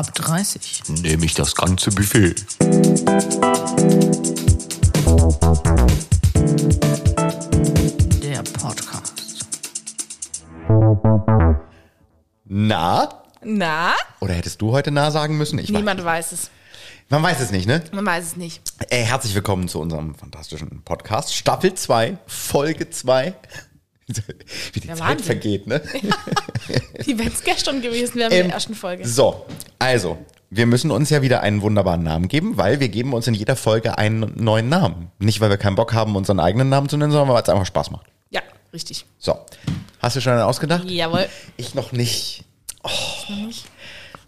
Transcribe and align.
Ab 0.00 0.14
30. 0.14 0.84
Nehme 1.02 1.26
ich 1.26 1.34
das 1.34 1.54
ganze 1.54 1.90
Buffet. 1.90 2.34
Der 8.22 8.42
Podcast. 8.44 9.44
Na? 12.46 13.10
Na? 13.42 13.92
Oder 14.20 14.32
hättest 14.32 14.62
du 14.62 14.72
heute 14.72 14.90
Na 14.90 15.10
sagen 15.10 15.36
müssen? 15.36 15.58
Ich 15.58 15.68
Niemand 15.68 16.02
weiß 16.02 16.32
es. 16.32 16.50
Man 17.10 17.22
weiß 17.22 17.40
es 17.40 17.50
nicht, 17.50 17.66
ne? 17.66 17.84
Man 17.92 18.06
weiß 18.06 18.24
es 18.24 18.36
nicht. 18.36 18.62
Äh, 18.88 19.02
herzlich 19.04 19.34
willkommen 19.34 19.68
zu 19.68 19.80
unserem 19.80 20.14
fantastischen 20.14 20.80
Podcast. 20.82 21.34
Staffel 21.34 21.74
2, 21.74 22.16
Folge 22.26 22.88
2. 22.88 23.34
Wie 24.72 24.80
die 24.80 24.88
Ja, 24.88 24.94
Zeit 24.94 25.08
Wahnsinn. 25.08 25.24
vergeht, 25.26 25.66
ne? 25.66 25.82
Wie 27.04 27.18
wenn 27.18 27.28
es 27.28 27.42
gestern 27.44 27.80
gewesen 27.82 28.16
wäre 28.16 28.30
mit 28.30 28.38
Ähm, 28.38 28.46
der 28.46 28.54
ersten 28.54 28.74
Folge. 28.74 29.06
So, 29.06 29.46
also, 29.78 30.18
wir 30.50 30.66
müssen 30.66 30.90
uns 30.90 31.10
ja 31.10 31.22
wieder 31.22 31.42
einen 31.42 31.62
wunderbaren 31.62 32.02
Namen 32.02 32.28
geben, 32.28 32.56
weil 32.56 32.80
wir 32.80 32.88
geben 32.88 33.12
uns 33.12 33.26
in 33.26 33.34
jeder 33.34 33.56
Folge 33.56 33.98
einen 33.98 34.32
neuen 34.36 34.68
Namen. 34.68 35.10
Nicht, 35.18 35.40
weil 35.40 35.50
wir 35.50 35.56
keinen 35.58 35.76
Bock 35.76 35.92
haben, 35.92 36.16
unseren 36.16 36.40
eigenen 36.40 36.68
Namen 36.68 36.88
zu 36.88 36.96
nennen, 36.96 37.12
sondern 37.12 37.34
weil 37.34 37.42
es 37.42 37.48
einfach 37.48 37.66
Spaß 37.66 37.90
macht. 37.90 38.06
Ja, 38.30 38.40
richtig. 38.72 39.04
So, 39.18 39.38
hast 40.00 40.16
du 40.16 40.20
schon 40.20 40.32
einen 40.32 40.42
ausgedacht? 40.42 40.88
Jawohl. 40.90 41.26
Ich 41.56 41.74
noch 41.74 41.92
nicht. 41.92 42.44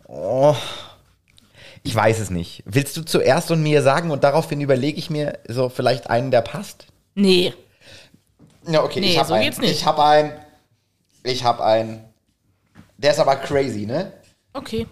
Oh. 0.07 0.55
Ich 1.85 1.95
weiß 1.95 2.21
es 2.21 2.31
nicht. 2.31 2.63
Willst 2.67 2.97
du 2.97 3.03
zuerst 3.03 3.51
und 3.51 3.63
mir 3.63 3.83
sagen 3.83 4.11
und 4.13 4.23
daraufhin 4.23 4.61
überlege 4.61 4.99
ich 4.99 5.11
mir 5.11 5.39
so 5.49 5.69
vielleicht 5.69 6.09
einen, 6.11 6.31
der 6.31 6.43
passt? 6.43 6.87
Nee. 7.15 7.55
Ja, 8.67 8.83
okay. 8.83 9.01
Nee, 9.01 9.13
ich 9.13 9.19
hab 9.19 9.27
so 9.27 9.35
einen. 9.35 9.53
Ich 9.63 9.85
habe 9.85 10.05
einen. 10.05 10.33
Ich 11.25 11.45
habe 11.45 11.65
einen. 11.65 12.05
Der 12.97 13.13
ist 13.13 13.19
aber 13.19 13.37
crazy, 13.37 13.87
ne? 13.87 14.13
Okay. 14.53 14.87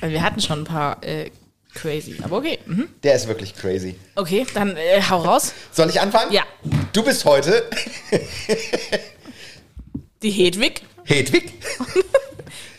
Wir 0.00 0.22
hatten 0.22 0.40
schon 0.40 0.60
ein 0.60 0.64
paar 0.64 1.02
äh, 1.02 1.30
crazy, 1.74 2.16
aber 2.22 2.38
okay. 2.38 2.58
Mhm. 2.66 2.88
Der 3.02 3.14
ist 3.14 3.28
wirklich 3.28 3.54
crazy. 3.54 3.96
Okay, 4.14 4.46
dann 4.54 4.76
äh, 4.76 5.02
hau 5.08 5.22
raus. 5.22 5.52
Soll 5.72 5.88
ich 5.90 6.00
anfangen? 6.00 6.32
Ja. 6.32 6.42
Du 6.92 7.02
bist 7.02 7.24
heute 7.24 7.68
Die 10.22 10.30
Hedwig. 10.30 10.82
Hedwig. 11.04 11.52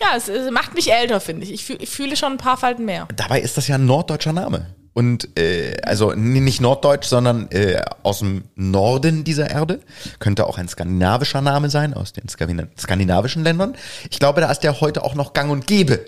Ja, 0.02 0.18
es, 0.18 0.28
es 0.28 0.52
macht 0.52 0.76
mich 0.76 0.92
älter, 0.92 1.20
finde 1.20 1.46
ich. 1.46 1.54
Ich, 1.54 1.66
fühl, 1.66 1.78
ich 1.82 1.90
fühle 1.90 2.16
schon 2.16 2.34
ein 2.34 2.38
paar 2.38 2.58
Falten 2.58 2.86
mehr. 2.86 3.08
Dabei 3.16 3.40
ist 3.40 3.58
das 3.58 3.68
ja 3.68 3.76
ein 3.76 3.86
norddeutscher 3.86 4.34
Name. 4.34 4.68
Und 4.96 5.38
äh, 5.38 5.76
also 5.84 6.14
nicht 6.14 6.62
norddeutsch, 6.62 7.06
sondern 7.06 7.52
äh, 7.52 7.82
aus 8.02 8.20
dem 8.20 8.46
Norden 8.56 9.26
dieser 9.26 9.50
Erde. 9.52 9.82
Könnte 10.20 10.48
auch 10.48 10.58
ein 10.58 10.70
skandinavischer 10.70 11.42
Name 11.42 11.70
sein, 11.70 11.94
aus 11.94 12.14
den 12.14 12.30
Skandina- 12.30 12.70
skandinavischen 12.80 13.44
Ländern. 13.44 13.76
Ich 14.10 14.20
glaube, 14.20 14.40
da 14.40 14.50
ist 14.50 14.62
der 14.62 14.80
heute 14.80 15.04
auch 15.04 15.14
noch 15.14 15.34
gang 15.34 15.52
und 15.52 15.68
gäbe. 15.68 16.06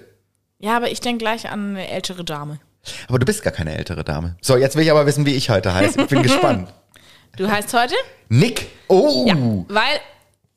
Ja, 0.59 0.77
aber 0.77 0.89
ich 0.89 1.01
denke 1.01 1.17
gleich 1.19 1.49
an 1.51 1.71
eine 1.71 1.89
ältere 1.89 2.23
Dame. 2.23 2.59
Aber 3.09 3.19
du 3.19 3.25
bist 3.25 3.43
gar 3.43 3.51
keine 3.51 3.77
ältere 3.77 4.05
Dame. 4.05 4.37
So, 4.41 4.55
jetzt 4.55 4.77
will 4.77 4.83
ich 4.83 4.91
aber 4.91 5.05
wissen, 5.05 5.25
wie 5.25 5.33
ich 5.35 5.49
heute 5.49 5.73
heiße. 5.73 5.99
Ich 6.01 6.07
bin 6.07 6.23
gespannt. 6.23 6.73
Du 7.35 7.47
heißt 7.47 7.71
heute? 7.75 7.93
Nick. 8.29 8.67
Oh. 8.87 9.25
Ja, 9.27 9.35
weil 9.67 9.99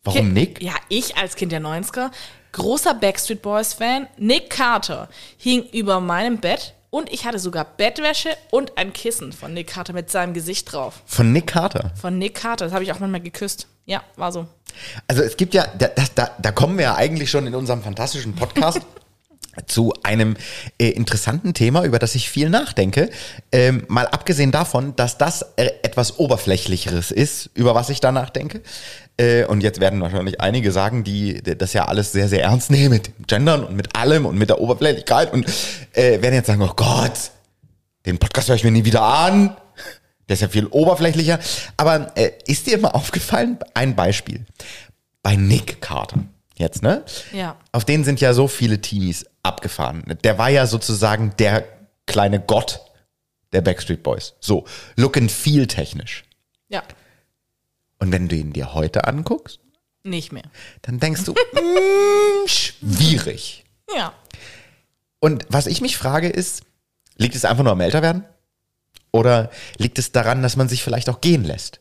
Warum 0.02 0.32
Nick? 0.32 0.62
Ja, 0.62 0.72
ich 0.88 1.14
als 1.18 1.36
Kind 1.36 1.52
der 1.52 1.60
90er, 1.60 2.10
großer 2.52 2.94
Backstreet 2.94 3.42
Boys 3.42 3.74
Fan, 3.74 4.06
Nick 4.16 4.48
Carter 4.48 5.10
hing 5.36 5.64
über 5.72 6.00
meinem 6.00 6.38
Bett 6.38 6.72
und 6.90 7.12
ich 7.12 7.24
hatte 7.24 7.38
sogar 7.38 7.64
Bettwäsche 7.64 8.30
und 8.50 8.76
ein 8.76 8.92
Kissen 8.92 9.32
von 9.32 9.54
Nick 9.54 9.68
Carter 9.68 9.92
mit 9.92 10.10
seinem 10.10 10.34
Gesicht 10.34 10.72
drauf. 10.72 11.02
Von 11.06 11.32
Nick 11.32 11.48
Carter. 11.48 11.92
Von 12.00 12.18
Nick 12.18 12.34
Carter, 12.34 12.66
das 12.66 12.74
habe 12.74 12.84
ich 12.84 12.92
auch 12.92 12.98
manchmal 12.98 13.20
geküsst. 13.20 13.68
Ja, 13.86 14.02
war 14.16 14.32
so. 14.32 14.46
Also 15.08 15.22
es 15.22 15.36
gibt 15.36 15.54
ja, 15.54 15.66
da, 15.78 15.88
da, 15.88 16.04
da, 16.14 16.30
da 16.38 16.52
kommen 16.52 16.76
wir 16.78 16.84
ja 16.84 16.94
eigentlich 16.96 17.30
schon 17.30 17.46
in 17.46 17.54
unserem 17.54 17.82
fantastischen 17.82 18.34
Podcast 18.34 18.80
zu 19.66 19.92
einem 20.02 20.36
äh, 20.78 20.88
interessanten 20.90 21.54
Thema, 21.54 21.84
über 21.84 21.98
das 21.98 22.14
ich 22.14 22.30
viel 22.30 22.50
nachdenke. 22.50 23.10
Ähm, 23.52 23.84
mal 23.88 24.06
abgesehen 24.06 24.52
davon, 24.52 24.94
dass 24.96 25.18
das 25.18 25.42
äh, 25.56 25.70
etwas 25.82 26.18
Oberflächlicheres 26.18 27.10
ist, 27.10 27.50
über 27.54 27.74
was 27.74 27.90
ich 27.90 28.00
da 28.00 28.12
nachdenke. 28.12 28.62
Äh, 29.16 29.44
und 29.44 29.62
jetzt 29.62 29.80
werden 29.80 30.00
wahrscheinlich 30.00 30.40
einige 30.40 30.72
sagen, 30.72 31.04
die 31.04 31.42
das 31.42 31.72
ja 31.72 31.86
alles 31.86 32.12
sehr, 32.12 32.28
sehr 32.28 32.42
ernst 32.42 32.70
nehmen 32.70 32.90
mit 32.90 33.08
dem 33.08 33.26
Gendern 33.26 33.64
und 33.64 33.76
mit 33.76 33.96
allem 33.96 34.26
und 34.26 34.36
mit 34.36 34.48
der 34.48 34.60
Oberflächlichkeit 34.60 35.32
und 35.32 35.46
äh, 35.92 36.22
werden 36.22 36.34
jetzt 36.34 36.46
sagen, 36.46 36.62
oh 36.62 36.72
Gott, 36.74 37.30
den 38.06 38.18
Podcast 38.18 38.48
höre 38.48 38.56
ich 38.56 38.64
mir 38.64 38.70
nie 38.70 38.84
wieder 38.84 39.02
an. 39.02 39.56
Der 40.28 40.34
ist 40.34 40.42
ja 40.42 40.48
viel 40.48 40.66
oberflächlicher. 40.66 41.40
Aber 41.76 42.16
äh, 42.16 42.30
ist 42.46 42.66
dir 42.66 42.78
mal 42.78 42.90
aufgefallen, 42.90 43.58
ein 43.74 43.96
Beispiel. 43.96 44.46
Bei 45.22 45.36
Nick 45.36 45.82
Carter, 45.82 46.20
jetzt, 46.60 46.82
ne? 46.82 47.04
Ja. 47.32 47.56
Auf 47.72 47.84
den 47.84 48.04
sind 48.04 48.20
ja 48.20 48.32
so 48.34 48.46
viele 48.48 48.80
Teenies 48.80 49.26
abgefahren. 49.42 50.04
Der 50.22 50.38
war 50.38 50.48
ja 50.50 50.66
sozusagen 50.66 51.34
der 51.38 51.64
kleine 52.06 52.40
Gott 52.40 52.80
der 53.52 53.62
Backstreet 53.62 54.02
Boys. 54.02 54.34
So, 54.40 54.64
look 54.96 55.16
and 55.16 55.30
feel 55.30 55.66
technisch. 55.66 56.24
Ja, 56.68 56.84
Und 57.98 58.12
wenn 58.12 58.28
du 58.28 58.36
ihn 58.36 58.52
dir 58.52 58.74
heute 58.74 59.06
anguckst, 59.08 59.58
nicht 60.04 60.32
mehr. 60.32 60.44
dann 60.82 61.00
denkst 61.00 61.24
du, 61.24 61.32
mm, 61.52 62.46
schwierig. 62.46 63.64
Ja. 63.94 64.12
Und 65.18 65.44
was 65.48 65.66
ich 65.66 65.80
mich 65.80 65.96
frage 65.98 66.28
ist, 66.28 66.62
liegt 67.16 67.34
es 67.34 67.44
einfach 67.44 67.64
nur 67.64 67.72
am 67.72 67.80
Älterwerden? 67.80 68.24
Oder 69.12 69.50
liegt 69.76 69.98
es 69.98 70.12
daran, 70.12 70.42
dass 70.42 70.56
man 70.56 70.68
sich 70.68 70.82
vielleicht 70.82 71.08
auch 71.10 71.20
gehen 71.20 71.44
lässt? 71.44 71.80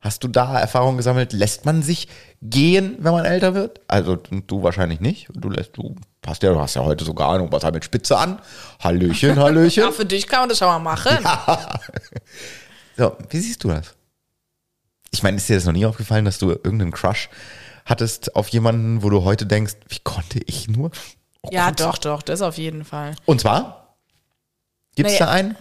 Hast 0.00 0.24
du 0.24 0.28
da 0.28 0.58
Erfahrungen 0.58 0.96
gesammelt? 0.96 1.32
Lässt 1.34 1.66
man 1.66 1.82
sich 1.82 2.08
gehen, 2.40 2.96
wenn 3.00 3.12
man 3.12 3.26
älter 3.26 3.54
wird? 3.54 3.80
Also 3.86 4.16
du 4.16 4.62
wahrscheinlich 4.62 5.00
nicht. 5.00 5.28
Du 5.34 5.50
lässt, 5.50 5.76
du 5.76 5.94
passt 6.22 6.42
ja, 6.42 6.52
du 6.54 6.58
hast 6.60 6.74
ja 6.74 6.82
heute 6.82 7.04
sogar 7.04 7.28
Ahnung, 7.28 7.52
was 7.52 7.62
hat 7.64 7.74
mit 7.74 7.84
Spitze 7.84 8.16
an? 8.16 8.40
Hallöchen, 8.82 9.38
Hallöchen. 9.38 9.84
Auch 9.84 9.92
für 9.92 10.06
dich 10.06 10.26
kann 10.26 10.40
man 10.40 10.48
das 10.48 10.58
schon 10.58 10.68
mal 10.68 10.78
machen. 10.78 11.18
So, 12.96 13.16
wie 13.28 13.38
siehst 13.38 13.62
du 13.64 13.68
das? 13.68 13.94
Ich 15.10 15.22
meine, 15.22 15.36
ist 15.36 15.48
dir 15.48 15.56
das 15.56 15.64
noch 15.64 15.72
nie 15.72 15.84
aufgefallen, 15.86 16.24
dass 16.24 16.38
du 16.38 16.50
irgendeinen 16.50 16.92
Crush 16.92 17.28
hattest 17.84 18.36
auf 18.36 18.48
jemanden, 18.48 19.02
wo 19.02 19.10
du 19.10 19.24
heute 19.24 19.44
denkst, 19.46 19.74
wie 19.88 19.98
konnte 20.02 20.38
ich 20.46 20.68
nur? 20.68 20.90
Oh 21.42 21.48
Ja, 21.52 21.72
doch, 21.72 21.98
doch, 21.98 22.22
das 22.22 22.42
auf 22.42 22.56
jeden 22.58 22.84
Fall. 22.84 23.16
Und 23.26 23.40
zwar? 23.40 23.96
Gibt 24.94 25.08
es 25.10 25.14
Naja. 25.18 25.26
da 25.26 25.32
einen? 25.32 25.56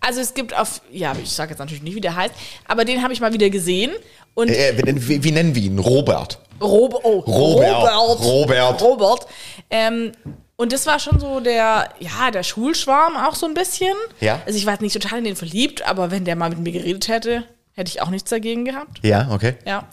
Also 0.00 0.20
es 0.20 0.34
gibt 0.34 0.56
auf, 0.56 0.80
ja, 0.90 1.12
ich 1.22 1.30
sage 1.30 1.50
jetzt 1.50 1.58
natürlich 1.58 1.82
nicht, 1.82 1.94
wie 1.96 2.00
der 2.00 2.14
heißt, 2.16 2.34
aber 2.66 2.84
den 2.84 3.02
habe 3.02 3.12
ich 3.12 3.20
mal 3.20 3.32
wieder 3.32 3.50
gesehen 3.50 3.90
und 4.34 4.48
Äh, 4.48 4.74
wie, 4.76 5.08
wie, 5.08 5.24
wie 5.24 5.32
nennen 5.32 5.54
wir 5.54 5.62
ihn? 5.62 5.78
Robert. 5.78 6.38
Rob 6.60 7.00
oh, 7.02 7.18
Robert. 7.20 7.68
Robert. 7.94 8.20
Robert. 8.24 8.82
Robert. 8.82 9.26
Ähm, 9.70 10.12
und 10.56 10.72
das 10.72 10.86
war 10.86 11.00
schon 11.00 11.18
so 11.18 11.40
der, 11.40 11.88
ja, 11.98 12.30
der 12.30 12.44
Schulschwarm 12.44 13.16
auch 13.16 13.34
so 13.34 13.46
ein 13.46 13.54
bisschen. 13.54 13.94
Ja. 14.20 14.40
Also 14.46 14.56
ich 14.56 14.64
war 14.66 14.74
jetzt 14.74 14.82
nicht 14.82 14.92
total 15.00 15.18
in 15.18 15.24
den 15.24 15.34
verliebt, 15.36 15.82
aber 15.88 16.10
wenn 16.12 16.24
der 16.24 16.36
mal 16.36 16.50
mit 16.50 16.60
mir 16.60 16.72
geredet 16.72 17.08
hätte, 17.08 17.44
hätte 17.72 17.90
ich 17.90 18.00
auch 18.00 18.10
nichts 18.10 18.30
dagegen 18.30 18.64
gehabt. 18.64 19.00
Ja, 19.02 19.28
okay. 19.32 19.54
Ja. 19.66 19.88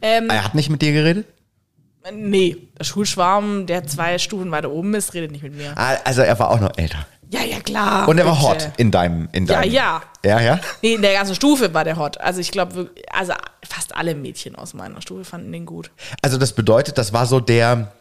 Ähm, 0.00 0.30
Er 0.30 0.44
hat 0.44 0.54
nicht 0.54 0.70
mit 0.70 0.80
dir 0.82 0.92
geredet? 0.92 1.26
nee, 2.12 2.56
der 2.78 2.84
Schulschwarm, 2.84 3.66
der 3.66 3.86
zwei 3.86 4.18
Stufen 4.18 4.50
weiter 4.50 4.70
oben 4.70 4.94
ist, 4.94 5.14
redet 5.14 5.30
nicht 5.32 5.42
mit 5.42 5.54
mir. 5.56 5.72
Ah, 5.76 5.96
Also 6.04 6.20
er 6.22 6.38
war 6.38 6.50
auch 6.50 6.60
noch 6.60 6.76
älter. 6.76 7.06
Ja, 7.30 7.42
ja, 7.42 7.60
klar. 7.60 8.08
Und 8.08 8.18
er 8.18 8.26
war 8.26 8.40
hot 8.42 8.70
in 8.76 8.90
deinem, 8.90 9.28
in 9.32 9.46
Ja, 9.46 9.60
deinem. 9.60 9.72
ja. 9.72 10.02
Ja, 10.24 10.40
ja. 10.40 10.60
Nee, 10.82 10.94
in 10.94 11.02
der 11.02 11.12
ganzen 11.14 11.34
Stufe 11.34 11.72
war 11.74 11.84
der 11.84 11.96
hot. 11.96 12.20
Also 12.20 12.40
ich 12.40 12.50
glaube, 12.50 12.90
also 13.10 13.32
fast 13.66 13.94
alle 13.94 14.14
Mädchen 14.14 14.56
aus 14.56 14.74
meiner 14.74 15.00
Stufe 15.02 15.24
fanden 15.24 15.52
den 15.52 15.66
gut. 15.66 15.90
Also 16.22 16.38
das 16.38 16.52
bedeutet, 16.52 16.96
das 16.98 17.12
war 17.12 17.26
so 17.26 17.40
der, 17.40 17.92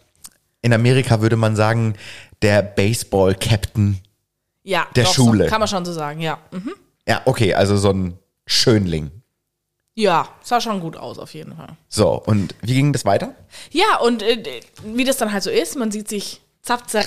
in 0.61 0.73
Amerika 0.73 1.21
würde 1.21 1.35
man 1.35 1.55
sagen, 1.55 1.95
der 2.41 2.61
Baseball-Captain. 2.61 3.99
Ja, 4.63 4.87
Der 4.95 5.03
doch, 5.03 5.13
Schule. 5.13 5.45
So, 5.45 5.49
kann 5.49 5.59
man 5.59 5.67
schon 5.67 5.83
so 5.85 5.91
sagen, 5.93 6.21
ja. 6.21 6.37
Mhm. 6.51 6.73
Ja, 7.07 7.21
okay, 7.25 7.53
also 7.53 7.75
so 7.77 7.89
ein 7.91 8.17
Schönling. 8.45 9.11
Ja, 9.95 10.27
sah 10.41 10.59
schon 10.59 10.79
gut 10.79 10.97
aus 10.97 11.19
auf 11.19 11.33
jeden 11.33 11.55
Fall. 11.55 11.75
So, 11.89 12.11
und 12.25 12.55
wie 12.61 12.73
ging 12.73 12.93
das 12.93 13.05
weiter? 13.05 13.35
Ja, 13.71 13.97
und 13.99 14.23
äh, 14.23 14.61
wie 14.85 15.03
das 15.03 15.17
dann 15.17 15.31
halt 15.31 15.43
so 15.43 15.49
ist, 15.49 15.75
man 15.75 15.91
sieht 15.91 16.07
sich 16.09 16.41
äh, 16.67 17.03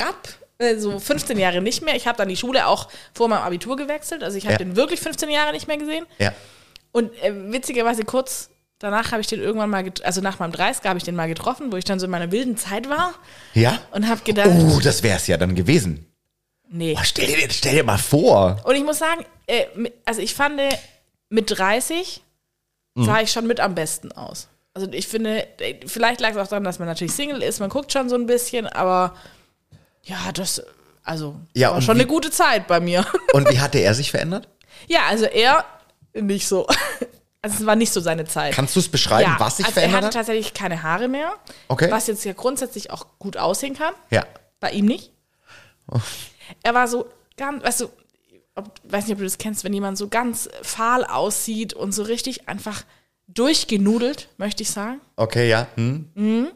so 0.79 0.99
15 0.99 1.39
Jahre 1.39 1.61
nicht 1.61 1.83
mehr. 1.83 1.97
Ich 1.97 2.07
habe 2.07 2.17
dann 2.19 2.29
die 2.29 2.37
Schule 2.37 2.67
auch 2.67 2.89
vor 3.13 3.29
meinem 3.29 3.43
Abitur 3.43 3.77
gewechselt. 3.77 4.23
Also 4.23 4.39
ich 4.39 4.45
habe 4.45 4.55
Ja. 4.55 4.59
den 4.59 4.77
wirklich 4.77 5.01
15 5.01 5.29
Jahre 5.31 5.53
nicht 5.53 5.69
mehr 5.69 5.77
gesehen. 5.77 6.07
Ja. 6.19 6.33
Und 6.93 7.13
äh, 7.23 7.33
witzigerweise 7.53 8.05
kurz 8.05 8.49
danach 8.79 9.13
habe 9.13 9.21
ich 9.21 9.27
den 9.27 9.41
irgendwann 9.41 9.71
mal, 9.71 9.85
also 10.03 10.21
nach 10.21 10.39
meinem 10.39 10.53
30er 10.53 10.85
habe 10.89 10.99
ich 10.99 11.05
den 11.05 11.15
mal 11.17 11.29
getroffen, 11.29 11.73
wo 11.73 11.77
ich 11.77 11.85
dann 11.85 11.99
so 11.99 12.05
in 12.07 12.11
meiner 12.11 12.31
wilden 12.33 12.57
Zeit 12.57 12.89
war 12.89 13.15
Ja? 13.55 13.79
und 13.93 14.09
habe 14.09 14.21
gedacht, 14.23 14.49
Oh, 14.51 14.81
das 14.81 15.03
wär's 15.03 15.27
ja 15.27 15.37
dann 15.37 15.55
gewesen. 15.55 16.07
nee. 16.69 16.95
Boah, 16.95 17.05
stell, 17.05 17.27
dir, 17.27 17.49
stell 17.51 17.75
dir 17.75 17.85
mal 17.85 17.99
vor. 17.99 18.61
Und 18.65 18.75
ich 18.77 18.85
muss 18.85 18.99
sagen, 18.99 19.25
äh, 19.47 19.65
also 20.05 20.21
ich 20.21 20.35
fand, 20.35 20.59
äh, 20.61 20.69
mit 21.29 21.59
30 21.59 22.23
sah 22.99 23.21
ich 23.21 23.31
schon 23.31 23.47
mit 23.47 23.61
am 23.61 23.75
besten 23.75 24.11
aus. 24.13 24.49
Also 24.73 24.91
ich 24.91 25.07
finde, 25.07 25.47
äh, 25.61 25.87
vielleicht 25.87 26.21
lag 26.21 26.31
es 26.31 26.37
auch 26.39 26.47
daran, 26.49 26.65
dass 26.65 26.79
man 26.79 26.89
natürlich 26.89 27.13
Single 27.13 27.43
ist, 27.43 27.61
man 27.61 27.69
guckt 27.69 27.93
schon 27.93 28.09
so 28.09 28.15
ein 28.15 28.27
bisschen, 28.27 28.67
aber 28.67 29.15
ja, 30.07 30.33
das, 30.33 30.63
also 31.05 31.37
Ja, 31.55 31.73
war 31.73 31.81
schon 31.83 31.97
wie- 31.97 32.01
eine 32.01 32.09
gute 32.09 32.31
Zeit 32.31 32.67
bei 32.67 32.81
mir. 32.81 33.07
Und 33.35 33.49
wie 33.51 33.61
hatte 33.61 33.79
er 33.79 33.95
sich 33.95 34.11
verändert? 34.11 34.49
ja, 34.89 35.01
also 35.09 35.25
er 35.27 35.65
nicht 36.15 36.47
so. 36.49 36.67
Also 37.43 37.59
es 37.61 37.67
war 37.67 37.77
nicht 37.77 37.93
so 37.93 38.01
seine 38.01 38.25
Zeit. 38.25 38.55
Kannst 38.55 38.75
du 38.75 38.81
es 38.81 38.89
beschreiben, 38.89 39.31
ja, 39.31 39.37
was 39.39 39.59
sich 39.59 39.67
also 39.67 39.77
er 39.79 39.83
verändert 39.83 39.97
hatte 39.99 40.07
hat? 40.07 40.13
tatsächlich 40.27 40.53
keine 40.53 40.83
Haare 40.83 41.07
mehr, 41.07 41.33
Okay. 41.69 41.89
was 41.93 42.09
jetzt 42.09 42.25
ja 42.25 42.33
grundsätzlich 42.33 42.91
auch 42.91 43.07
gut 43.21 43.37
aussehen 43.37 43.75
kann. 43.75 43.95
Ja. 44.11 44.27
Bei 44.59 44.73
ihm 44.73 44.87
nicht. 44.87 45.13
Er 46.65 46.75
war 46.75 46.89
so 46.89 47.07
ganz, 47.37 47.63
weißt 47.63 47.83
du, 47.83 47.89
ob, 48.57 48.73
weiß 48.83 49.05
nicht, 49.05 49.13
ob 49.13 49.19
du 49.19 49.25
das 49.25 49.39
kennst, 49.39 49.63
wenn 49.63 49.73
jemand 49.73 49.97
so 49.97 50.09
ganz 50.09 50.49
fahl 50.63 51.05
aussieht 51.05 51.73
und 51.73 51.93
so 51.93 52.03
richtig 52.03 52.49
einfach 52.49 52.83
durchgenudelt, 53.29 54.29
möchte 54.39 54.65
ich 54.65 54.71
sagen. 54.71 55.01
Okay, 55.15 55.49
ja. 55.49 55.69
Hm. 55.77 56.51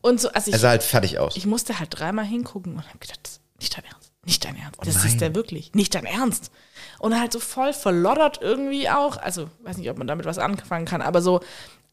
Und 0.00 0.20
so, 0.20 0.28
also 0.30 0.48
ich, 0.48 0.54
Er 0.54 0.60
sah 0.60 0.68
halt 0.70 0.82
fertig 0.82 1.18
aus. 1.18 1.36
ich 1.36 1.46
musste 1.46 1.78
halt 1.78 1.88
dreimal 1.98 2.24
hingucken 2.24 2.74
und 2.74 2.86
habe 2.86 2.98
gedacht, 2.98 3.20
das 3.22 3.32
ist 3.32 3.40
nicht 3.60 3.76
dein 3.76 3.84
Ernst, 3.84 4.12
nicht 4.24 4.44
dein 4.44 4.56
Ernst. 4.56 4.78
Das 4.84 4.94
nein. 4.96 5.06
ist 5.06 5.20
der 5.20 5.34
wirklich, 5.34 5.74
nicht 5.74 5.94
dein 5.94 6.04
Ernst. 6.04 6.50
Und 6.98 7.18
halt 7.18 7.32
so 7.32 7.40
voll 7.40 7.72
verloddert 7.72 8.40
irgendwie 8.40 8.88
auch. 8.88 9.16
Also, 9.16 9.48
weiß 9.62 9.76
nicht, 9.78 9.90
ob 9.90 9.98
man 9.98 10.06
damit 10.06 10.26
was 10.26 10.38
anfangen 10.38 10.86
kann, 10.86 11.02
aber 11.02 11.20
so, 11.22 11.40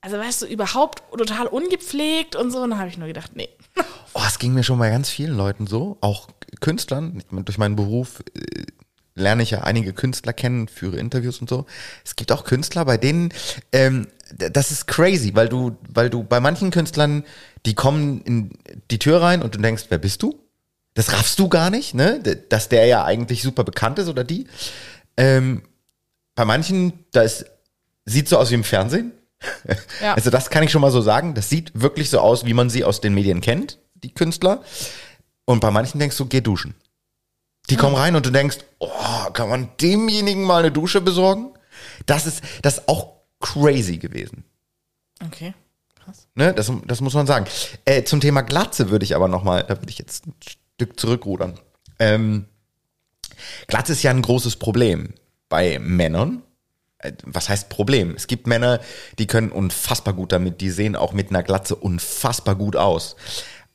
also 0.02 0.18
weißt 0.18 0.44
du, 0.44 0.46
überhaupt 0.46 1.02
total 1.18 1.48
ungepflegt 1.48 2.36
und 2.36 2.52
so. 2.52 2.62
Und 2.62 2.72
dann 2.72 2.80
habe 2.80 2.90
ich 2.90 2.98
nur 2.98 3.08
gedacht, 3.08 3.32
nee. 3.36 3.50
Oh, 4.14 4.22
es 4.28 4.38
ging 4.40 4.54
mir 4.54 4.64
schon 4.64 4.78
bei 4.78 4.90
ganz 4.92 5.10
vielen 5.10 5.36
Leuten 5.36 5.66
so, 5.68 5.98
auch 6.02 6.28
Künstlern. 6.60 7.24
Durch 7.32 7.58
meinen 7.58 7.76
Beruf 7.76 8.24
äh, 8.36 8.66
lerne 9.16 9.44
ich 9.44 9.52
ja 9.52 9.62
einige 9.62 9.94
Künstler 9.94 10.34
kennen, 10.34 10.68
führe 10.68 10.98
Interviews 10.98 11.40
und 11.40 11.50
so. 11.50 11.66
Es 12.04 12.16
gibt 12.16 12.32
auch 12.32 12.44
Künstler, 12.44 12.86
bei 12.86 12.98
denen 12.98 13.34
ähm, 13.72 14.08
das 14.38 14.72
ist 14.72 14.88
crazy, 14.88 15.36
weil 15.36 15.50
du, 15.50 15.78
weil 15.88 16.10
du 16.10 16.24
bei 16.24 16.40
manchen 16.40 16.72
Künstlern, 16.72 17.24
die 17.66 17.76
kommen 17.76 18.22
in 18.22 18.52
die 18.92 19.00
Tür 19.00 19.22
rein 19.22 19.42
und 19.42 19.56
du 19.56 19.60
denkst, 19.60 19.86
wer 19.90 19.98
bist 19.98 20.24
du? 20.24 20.40
Das 20.94 21.14
raffst 21.14 21.40
du 21.40 21.50
gar 21.50 21.70
nicht, 21.70 21.94
ne? 21.94 22.20
Dass 22.50 22.70
der 22.70 22.86
ja 22.86 23.04
eigentlich 23.04 23.44
super 23.44 23.64
bekannt 23.64 24.00
ist 24.00 24.08
oder 24.08 24.24
die. 24.24 24.48
Ähm, 25.18 25.64
bei 26.36 26.46
manchen, 26.46 27.06
da 27.12 27.22
ist, 27.22 27.46
sieht 28.06 28.30
so 28.30 28.38
aus 28.38 28.52
wie 28.52 28.56
im 28.56 28.64
Fernsehen. 28.64 29.12
Ja. 30.02 30.14
Also 30.14 30.30
das 30.30 30.50
kann 30.50 30.64
ich 30.64 30.72
schon 30.72 30.82
mal 30.82 30.92
so 30.92 31.02
sagen. 31.02 31.34
Das 31.34 31.50
sieht 31.50 31.72
wirklich 31.74 32.10
so 32.10 32.20
aus, 32.20 32.46
wie 32.46 32.54
man 32.54 32.70
sie 32.70 32.84
aus 32.84 33.02
den 33.02 33.14
Medien 33.14 33.42
kennt, 33.42 33.80
die 33.94 34.14
Künstler. 34.14 34.64
Und 35.46 35.60
bei 35.60 35.72
manchen 35.72 36.00
denkst 36.00 36.18
du, 36.18 36.26
geh 36.26 36.42
duschen. 36.42 36.76
Die 37.70 37.78
kommen 37.78 37.96
rein 37.96 38.16
und 38.16 38.26
du 38.26 38.32
denkst, 38.32 38.60
oh, 38.80 39.30
kann 39.34 39.50
man 39.50 39.70
demjenigen 39.82 40.44
mal 40.44 40.60
eine 40.60 40.72
Dusche 40.72 41.02
besorgen? 41.02 41.54
Das 42.06 42.26
ist, 42.26 42.44
das 42.62 42.78
ist 42.78 42.88
auch 42.88 43.14
crazy 43.40 43.98
gewesen. 43.98 44.44
Okay, 45.26 45.54
krass. 45.96 46.28
Ne? 46.36 46.54
Das, 46.54 46.72
das 46.86 47.02
muss 47.02 47.14
man 47.14 47.28
sagen. 47.28 47.46
Äh, 47.86 48.04
zum 48.04 48.22
Thema 48.22 48.42
Glatze 48.42 48.90
würde 48.90 49.06
ich 49.06 49.16
aber 49.16 49.28
noch 49.28 49.44
mal, 49.44 49.64
da 49.64 49.82
würde 49.82 49.90
ich 49.90 49.98
jetzt 49.98 50.28
ein 50.28 50.36
Stück 50.78 51.00
zurückrudern. 51.00 51.60
Ähm, 52.00 52.46
Glatze 53.68 53.94
ist 53.94 54.04
ja 54.04 54.12
ein 54.12 54.22
großes 54.22 54.58
Problem 54.58 55.14
bei 55.50 55.80
Männern. 55.80 56.44
Äh, 57.00 57.14
Was 57.24 57.50
heißt 57.50 57.70
Problem? 57.70 58.14
Es 58.16 58.28
gibt 58.28 58.48
Männer, 58.48 58.80
die 59.20 59.28
können 59.28 59.52
unfassbar 59.52 60.14
gut 60.14 60.32
damit, 60.32 60.62
die 60.62 60.70
sehen 60.70 60.96
auch 60.96 61.14
mit 61.14 61.30
einer 61.30 61.44
Glatze 61.44 61.76
unfassbar 61.76 62.56
gut 62.56 62.76
aus. 62.76 63.16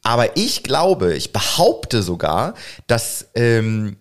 Aber 0.03 0.37
ich 0.37 0.63
glaube, 0.63 1.15
ich 1.15 1.33
behaupte 1.33 2.03
sogar, 2.03 2.55
dass 2.87 3.29
ähm, 3.35 3.97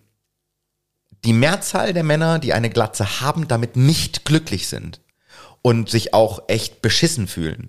die 1.24 1.32
Mehrzahl 1.32 1.92
der 1.92 2.04
Männer, 2.04 2.38
die 2.38 2.52
eine 2.52 2.70
Glatze 2.70 3.20
haben, 3.20 3.48
damit 3.48 3.76
nicht 3.76 4.24
glücklich 4.24 4.68
sind 4.68 5.00
und 5.62 5.90
sich 5.90 6.14
auch 6.14 6.44
echt 6.48 6.80
beschissen 6.82 7.28
fühlen. 7.28 7.68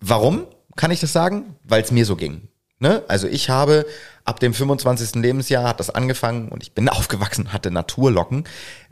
Warum 0.00 0.46
kann 0.76 0.90
ich 0.90 1.00
das 1.00 1.12
sagen? 1.12 1.56
Weil 1.64 1.82
es 1.82 1.90
mir 1.90 2.06
so 2.06 2.16
ging. 2.16 2.48
Ne? 2.78 3.02
Also 3.08 3.26
ich 3.26 3.50
habe 3.50 3.84
ab 4.24 4.40
dem 4.40 4.54
25. 4.54 5.16
Lebensjahr 5.16 5.68
hat 5.68 5.80
das 5.80 5.90
angefangen 5.90 6.48
und 6.48 6.62
ich 6.62 6.72
bin 6.72 6.88
aufgewachsen, 6.88 7.52
hatte 7.52 7.70
Naturlocken, 7.70 8.44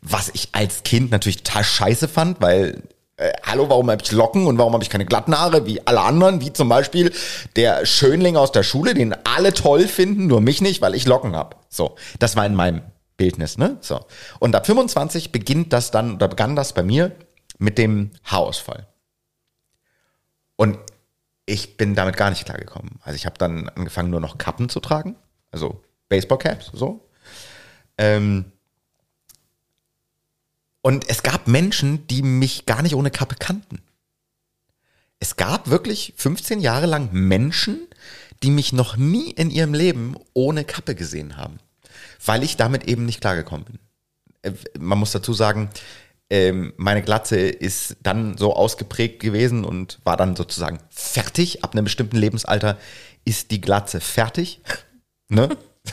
was 0.02 0.30
ich 0.34 0.50
als 0.52 0.82
Kind 0.82 1.10
natürlich 1.10 1.42
total 1.42 1.64
scheiße 1.64 2.08
fand, 2.08 2.40
weil 2.40 2.82
äh, 3.16 3.32
hallo, 3.42 3.68
warum 3.68 3.90
habe 3.90 4.02
ich 4.02 4.12
Locken 4.12 4.46
und 4.46 4.58
warum 4.58 4.74
habe 4.74 4.84
ich 4.84 4.90
keine 4.90 5.06
glatten 5.06 5.36
Haare 5.36 5.66
wie 5.66 5.86
alle 5.86 6.00
anderen, 6.00 6.40
wie 6.40 6.52
zum 6.52 6.68
Beispiel 6.68 7.12
der 7.56 7.86
Schönling 7.86 8.36
aus 8.36 8.52
der 8.52 8.62
Schule, 8.62 8.94
den 8.94 9.14
alle 9.24 9.52
toll 9.52 9.88
finden, 9.88 10.26
nur 10.26 10.40
mich 10.40 10.60
nicht, 10.60 10.82
weil 10.82 10.94
ich 10.94 11.06
Locken 11.06 11.34
habe. 11.34 11.56
So, 11.68 11.96
das 12.18 12.36
war 12.36 12.44
in 12.44 12.54
meinem 12.54 12.82
Bildnis, 13.16 13.56
ne? 13.56 13.78
So. 13.80 14.04
Und 14.38 14.54
ab 14.54 14.66
25 14.66 15.32
beginnt 15.32 15.72
das 15.72 15.90
dann, 15.90 16.14
oder 16.16 16.28
begann 16.28 16.56
das 16.56 16.74
bei 16.74 16.82
mir 16.82 17.12
mit 17.58 17.78
dem 17.78 18.10
Haarausfall. 18.24 18.86
Und 20.56 20.78
ich 21.46 21.76
bin 21.76 21.94
damit 21.94 22.16
gar 22.16 22.30
nicht 22.30 22.44
klargekommen. 22.44 22.98
Also 23.02 23.16
ich 23.16 23.24
habe 23.24 23.38
dann 23.38 23.68
angefangen, 23.70 24.10
nur 24.10 24.20
noch 24.20 24.36
Kappen 24.36 24.68
zu 24.68 24.80
tragen, 24.80 25.16
also 25.50 25.82
Baseballcaps, 26.08 26.70
so. 26.74 27.08
Ähm, 27.96 28.52
und 30.86 31.10
es 31.10 31.24
gab 31.24 31.48
Menschen, 31.48 32.06
die 32.06 32.22
mich 32.22 32.64
gar 32.64 32.80
nicht 32.80 32.94
ohne 32.94 33.10
Kappe 33.10 33.34
kannten. 33.36 33.80
Es 35.18 35.34
gab 35.34 35.68
wirklich 35.68 36.14
15 36.16 36.60
Jahre 36.60 36.86
lang 36.86 37.08
Menschen, 37.10 37.80
die 38.44 38.52
mich 38.52 38.72
noch 38.72 38.96
nie 38.96 39.32
in 39.32 39.50
ihrem 39.50 39.74
Leben 39.74 40.14
ohne 40.32 40.62
Kappe 40.62 40.94
gesehen 40.94 41.36
haben, 41.36 41.58
weil 42.24 42.44
ich 42.44 42.56
damit 42.56 42.84
eben 42.84 43.04
nicht 43.04 43.20
klargekommen 43.20 43.64
bin. 43.64 43.78
Äh, 44.42 44.52
Man 44.78 45.00
muss 45.00 45.10
dazu 45.10 45.32
sagen, 45.32 45.70
ähm, 46.30 46.72
meine 46.76 47.02
Glatze 47.02 47.36
ist 47.36 47.96
dann 48.04 48.38
so 48.38 48.54
ausgeprägt 48.54 49.18
gewesen 49.18 49.64
und 49.64 49.98
war 50.04 50.16
dann 50.16 50.36
sozusagen 50.36 50.78
fertig. 50.90 51.64
Ab 51.64 51.72
einem 51.72 51.82
bestimmten 51.82 52.16
Lebensalter 52.16 52.78
ist 53.24 53.50
die 53.50 53.60
Glatze 53.60 54.00
fertig. 54.00 54.60
Ne? 55.28 55.48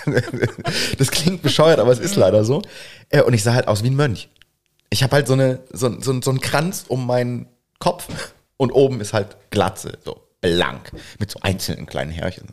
das 0.99 1.09
klingt 1.09 1.41
bescheuert, 1.41 1.79
aber 1.79 1.91
es 1.91 1.97
ist 1.97 2.15
leider 2.15 2.45
so. 2.45 2.61
Äh, 3.09 3.23
Und 3.23 3.33
ich 3.33 3.41
sah 3.41 3.55
halt 3.55 3.67
aus 3.67 3.81
wie 3.81 3.89
ein 3.89 3.95
Mönch. 3.95 4.29
Ich 4.93 5.01
habe 5.01 5.15
halt 5.15 5.27
so, 5.27 5.33
eine, 5.33 5.59
so, 5.71 5.99
so, 5.99 6.21
so 6.21 6.29
einen 6.29 6.39
Kranz 6.39 6.85
um 6.87 7.07
meinen 7.07 7.47
Kopf 7.79 8.07
und 8.57 8.71
oben 8.71 9.01
ist 9.01 9.11
halt 9.11 9.37
Glatze, 9.49 9.97
so 10.05 10.21
blank, 10.39 10.91
mit 11.17 11.31
so 11.31 11.39
einzelnen 11.41 11.87
kleinen 11.87 12.11
Härchen. 12.11 12.47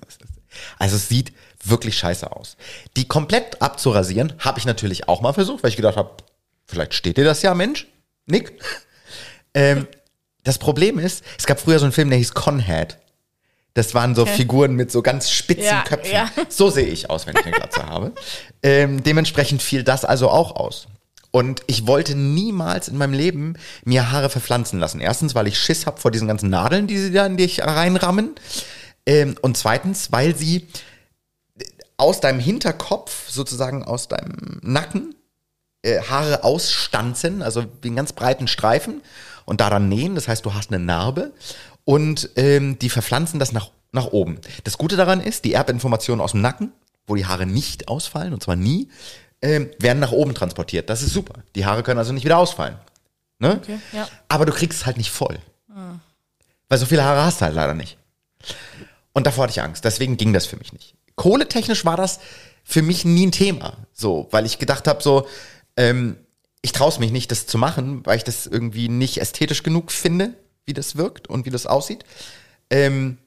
Also 0.79 0.97
es 0.97 1.09
sieht 1.09 1.35
wirklich 1.63 1.99
scheiße 1.99 2.35
aus. 2.35 2.57
Die 2.97 3.07
komplett 3.07 3.61
abzurasieren, 3.61 4.33
habe 4.39 4.59
ich 4.59 4.65
natürlich 4.65 5.07
auch 5.07 5.21
mal 5.21 5.35
versucht, 5.35 5.63
weil 5.63 5.69
ich 5.69 5.77
gedacht 5.77 5.99
habe, 5.99 6.13
vielleicht 6.65 6.95
steht 6.95 7.19
dir 7.19 7.25
das 7.25 7.43
ja, 7.43 7.55
Mensch, 7.55 7.87
Nick. 8.27 8.59
Ähm, 9.53 9.89
das 10.45 10.59
Problem 10.59 11.01
ist, 11.01 11.25
es 11.37 11.45
gab 11.45 11.59
früher 11.59 11.81
so 11.81 11.85
einen 11.85 11.93
Film, 11.93 12.09
der 12.09 12.19
hieß 12.19 12.35
Conhead. 12.35 12.99
Das 13.75 13.95
waren 13.95 14.15
so 14.15 14.25
Figuren 14.25 14.77
mit 14.77 14.93
so 14.93 15.03
ganz 15.03 15.29
spitzen 15.29 15.65
Ja, 15.65 15.83
Köpfen. 15.83 16.13
ja. 16.13 16.31
So 16.49 16.71
sehe 16.71 16.87
ich 16.87 17.11
aus, 17.11 17.27
wenn 17.27 17.35
ich 17.35 17.45
eine 17.45 17.57
Glatze 17.57 17.85
habe. 17.87 18.13
Ähm, 18.63 19.03
dementsprechend 19.03 19.61
fiel 19.61 19.83
das 19.83 20.05
also 20.05 20.31
auch 20.31 20.55
aus. 20.55 20.87
Und 21.31 21.63
ich 21.67 21.87
wollte 21.87 22.17
niemals 22.17 22.89
in 22.89 22.97
meinem 22.99 23.13
Leben 23.13 23.55
mir 23.85 24.11
Haare 24.11 24.31
verpflanzen 24.31 24.81
lassen. 24.81 25.01
Erstens, 25.01 25.35
weil 25.35 25.47
ich 25.47 25.59
Schiss 25.59 25.87
habe 25.87 26.01
vor 26.01 26.11
diesen 26.11 26.27
ganzen 26.27 26.51
Nadeln, 26.51 26.87
die 26.87 26.99
sie 26.99 27.13
da 27.13 27.27
in 27.27 27.37
dich 27.37 27.63
reinrammen. 27.63 28.35
Ähm, 29.07 29.37
und 29.41 29.57
zweitens, 29.57 30.11
weil 30.11 30.35
sie 30.35 30.67
aus 31.97 32.21
deinem 32.21 32.41
Hinterkopf, 32.41 33.31
sozusagen 33.31 33.85
aus 33.85 34.09
deinem 34.09 34.59
Nacken, 34.63 35.15
äh, 35.83 36.01
Haare 36.03 36.45
ausstanzen, 36.45 37.43
also 37.43 37.65
wie 37.83 37.89
einen 37.89 37.97
ganz 37.97 38.13
breiten 38.13 38.49
Streifen 38.49 39.03
und 39.45 39.61
daran 39.61 39.89
nähen. 39.89 40.15
Das 40.15 40.29
heißt, 40.29 40.45
du 40.45 40.55
hast 40.55 40.73
eine 40.73 40.83
Narbe 40.83 41.33
und 41.85 42.31
ähm, 42.37 42.79
die 42.79 42.91
verpflanzen 42.91 43.39
das 43.39 43.53
nach, 43.53 43.71
nach 43.93 44.07
oben. 44.07 44.41
Das 44.65 44.79
Gute 44.79 44.97
daran 44.97 45.21
ist, 45.21 45.45
die 45.45 45.53
Erbinformationen 45.53 46.23
aus 46.23 46.33
dem 46.33 46.41
Nacken, 46.41 46.73
wo 47.07 47.15
die 47.15 47.27
Haare 47.27 47.47
nicht 47.47 47.89
ausfallen, 47.89 48.33
und 48.33 48.43
zwar 48.43 48.57
nie, 48.57 48.89
ähm, 49.43 49.71
werden 49.79 50.01
nach 50.01 50.13
oben 50.13 50.35
transportiert. 50.35 50.91
Das 50.91 51.03
ist 51.03 51.13
super. 51.13 51.43
Die 51.55 51.65
Haare 51.65 51.83
können 51.83 51.99
also 51.99 52.13
nicht 52.13 52.25
wieder 52.25 52.39
ausfallen. 52.39 52.77
Ne? 53.39 53.59
Okay, 53.63 53.79
ja. 53.93 54.09
Aber 54.29 54.47
du 54.47 54.53
kriegst 54.53 54.81
es 54.81 54.87
halt 54.87 54.99
nicht 54.99 55.11
voll. 55.11 55.39
Weil 56.71 56.79
so 56.79 56.87
viele 56.87 57.05
Haare 57.05 57.25
hast 57.25 57.41
du 57.41 57.47
halt 57.47 57.55
leider 57.55 57.75
nicht. 57.75 57.99
Und 59.13 59.27
davor 59.27 59.45
hatte 59.45 59.51
ich 59.51 59.61
Angst. 59.61 59.85
Deswegen 59.85 60.17
ging 60.17 60.33
das 60.33 60.47
für 60.47 60.57
mich 60.57 60.73
nicht. 60.73 60.95
Kohletechnisch 61.17 61.85
war 61.85 61.97
das 61.97 62.21
für 62.63 62.81
mich 62.81 63.05
nie 63.05 63.27
ein 63.27 63.33
Thema. 63.33 63.77
So, 63.93 64.29
weil 64.31 64.47
ich 64.47 64.59
gedacht 64.59 64.87
habe, 64.87 65.03
so, 65.03 65.27
ähm, 65.77 66.17
ich 66.63 66.73
traue 66.73 66.97
mich 67.01 67.11
nicht, 67.11 67.31
das 67.33 67.47
zu 67.47 67.59
machen, 67.59 68.07
weil 68.07 68.19
ich 68.19 68.25
das 68.25 68.47
irgendwie 68.47 68.89
nicht 68.89 69.21
ästhetisch 69.21 69.65
genug 69.65 69.91
finde, 69.91 70.35
wie 70.65 70.73
das 70.73 70.97
wirkt 70.97 71.27
und 71.27 71.45
wie 71.45 71.51
das 71.51 71.67
aussieht. 71.67 72.05
Ähm, 72.71 73.19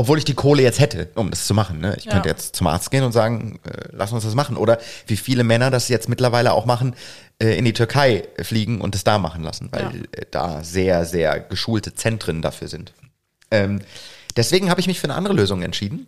obwohl 0.00 0.16
ich 0.16 0.24
die 0.24 0.32
Kohle 0.34 0.62
jetzt 0.62 0.80
hätte, 0.80 1.10
um 1.14 1.30
das 1.30 1.46
zu 1.46 1.52
machen. 1.52 1.78
Ne? 1.78 1.94
Ich 1.98 2.06
Ja. 2.06 2.12
könnte 2.12 2.30
jetzt 2.30 2.56
zum 2.56 2.66
Arzt 2.66 2.90
gehen 2.90 3.04
und 3.04 3.12
sagen, 3.12 3.60
äh, 3.64 3.88
lass 3.92 4.12
uns 4.12 4.24
das 4.24 4.34
machen. 4.34 4.56
Oder 4.56 4.78
wie 5.06 5.18
viele 5.18 5.44
Männer 5.44 5.70
das 5.70 5.88
jetzt 5.88 6.08
mittlerweile 6.08 6.54
auch 6.54 6.64
machen, 6.64 6.96
äh, 7.38 7.58
in 7.58 7.66
die 7.66 7.74
Türkei 7.74 8.26
fliegen 8.42 8.80
und 8.80 8.94
es 8.94 9.04
da 9.04 9.18
machen 9.18 9.42
lassen, 9.42 9.68
weil 9.72 9.82
Ja. 9.82 9.90
äh, 10.12 10.24
da 10.30 10.64
sehr, 10.64 11.04
sehr 11.04 11.38
geschulte 11.40 11.94
Zentren 11.94 12.40
dafür 12.40 12.68
sind. 12.68 12.94
Ähm, 13.50 13.80
deswegen 14.36 14.70
habe 14.70 14.80
ich 14.80 14.86
mich 14.86 14.98
für 15.00 15.04
eine 15.04 15.16
andere 15.16 15.34
Lösung 15.34 15.60
entschieden. 15.60 16.06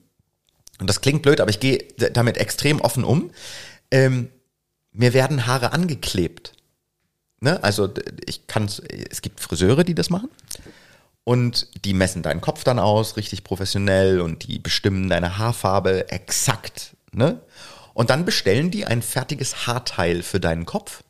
Und 0.81 0.89
das 0.89 1.03
klingt 1.03 1.21
blöd, 1.23 1.43
aber 1.43 1.51
ich 1.51 1.61
gehe 1.61 1.85
damit 2.15 2.39
extrem 2.39 2.81
offen 2.81 3.05
um. 3.05 3.31
Ähm, 3.91 4.31
mir 4.91 5.13
werden 5.13 5.47
Haare 5.47 5.73
angeklebt. 5.75 6.55
Ne? 7.41 7.63
Also 7.63 7.93
ich 8.25 8.47
kann 8.47 8.71
es 9.11 9.21
gibt 9.21 9.41
Friseure, 9.41 9.85
die 9.85 9.95
das 9.95 10.09
machen. 10.09 10.31
Und 11.25 11.69
die 11.85 11.95
messen 11.95 12.23
deinen 12.23 12.41
Kopf 12.41 12.65
dann 12.65 12.79
aus, 12.79 13.17
richtig 13.17 13.45
professionell, 13.45 14.21
und 14.21 14.47
die 14.47 14.59
bestimmen 14.59 15.09
deine 15.09 15.39
Haarfarbe 15.39 16.11
exakt. 16.11 16.97
Ne? 17.13 17.41
Und 17.95 18.11
dann 18.11 18.25
bestellen 18.25 18.71
die 18.71 18.87
ein 18.87 19.03
fertiges 19.03 19.67
Haarteil 19.67 20.23
für 20.23 20.41
deinen 20.41 20.67
Kopf. 20.67 21.05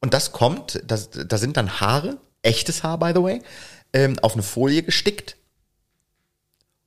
Und 0.00 0.14
das 0.14 0.32
kommt, 0.32 0.82
das, 0.84 1.10
da 1.10 1.38
sind 1.38 1.56
dann 1.56 1.80
Haare, 1.80 2.18
echtes 2.42 2.82
Haar, 2.82 2.98
by 2.98 3.12
the 3.14 3.22
way, 3.22 3.42
ähm, 3.92 4.18
auf 4.20 4.32
eine 4.32 4.42
Folie 4.42 4.82
gestickt. 4.82 5.36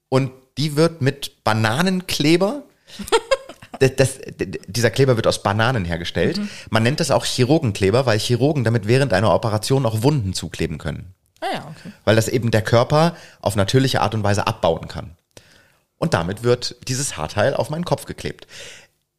Und 0.09 0.31
die 0.57 0.75
wird 0.75 1.01
mit 1.01 1.43
Bananenkleber 1.43 2.63
Das, 3.79 3.95
das, 3.95 4.19
dieser 4.67 4.91
Kleber 4.91 5.15
wird 5.15 5.27
aus 5.27 5.43
Bananen 5.43 5.83
hergestellt. 5.83 6.39
Man 6.69 6.83
nennt 6.83 6.99
das 6.99 7.11
auch 7.11 7.25
Chirurgenkleber, 7.25 8.05
weil 8.05 8.19
Chirurgen 8.19 8.63
damit 8.63 8.87
während 8.87 9.13
einer 9.13 9.33
Operation 9.33 9.85
auch 9.85 10.03
Wunden 10.03 10.33
zukleben 10.33 10.77
können. 10.77 11.13
Ah 11.43 11.53
ja, 11.53 11.75
okay. 11.77 11.91
Weil 12.05 12.15
das 12.15 12.29
eben 12.29 12.51
der 12.51 12.61
Körper 12.61 13.17
auf 13.41 13.57
natürliche 13.57 13.99
Art 13.99 14.15
und 14.15 14.23
Weise 14.23 14.47
abbauen 14.47 14.87
kann. 14.87 15.17
Und 15.97 16.13
damit 16.13 16.43
wird 16.43 16.77
dieses 16.87 17.17
Haarteil 17.17 17.53
auf 17.53 17.69
meinen 17.69 17.83
Kopf 17.83 18.05
geklebt. 18.05 18.47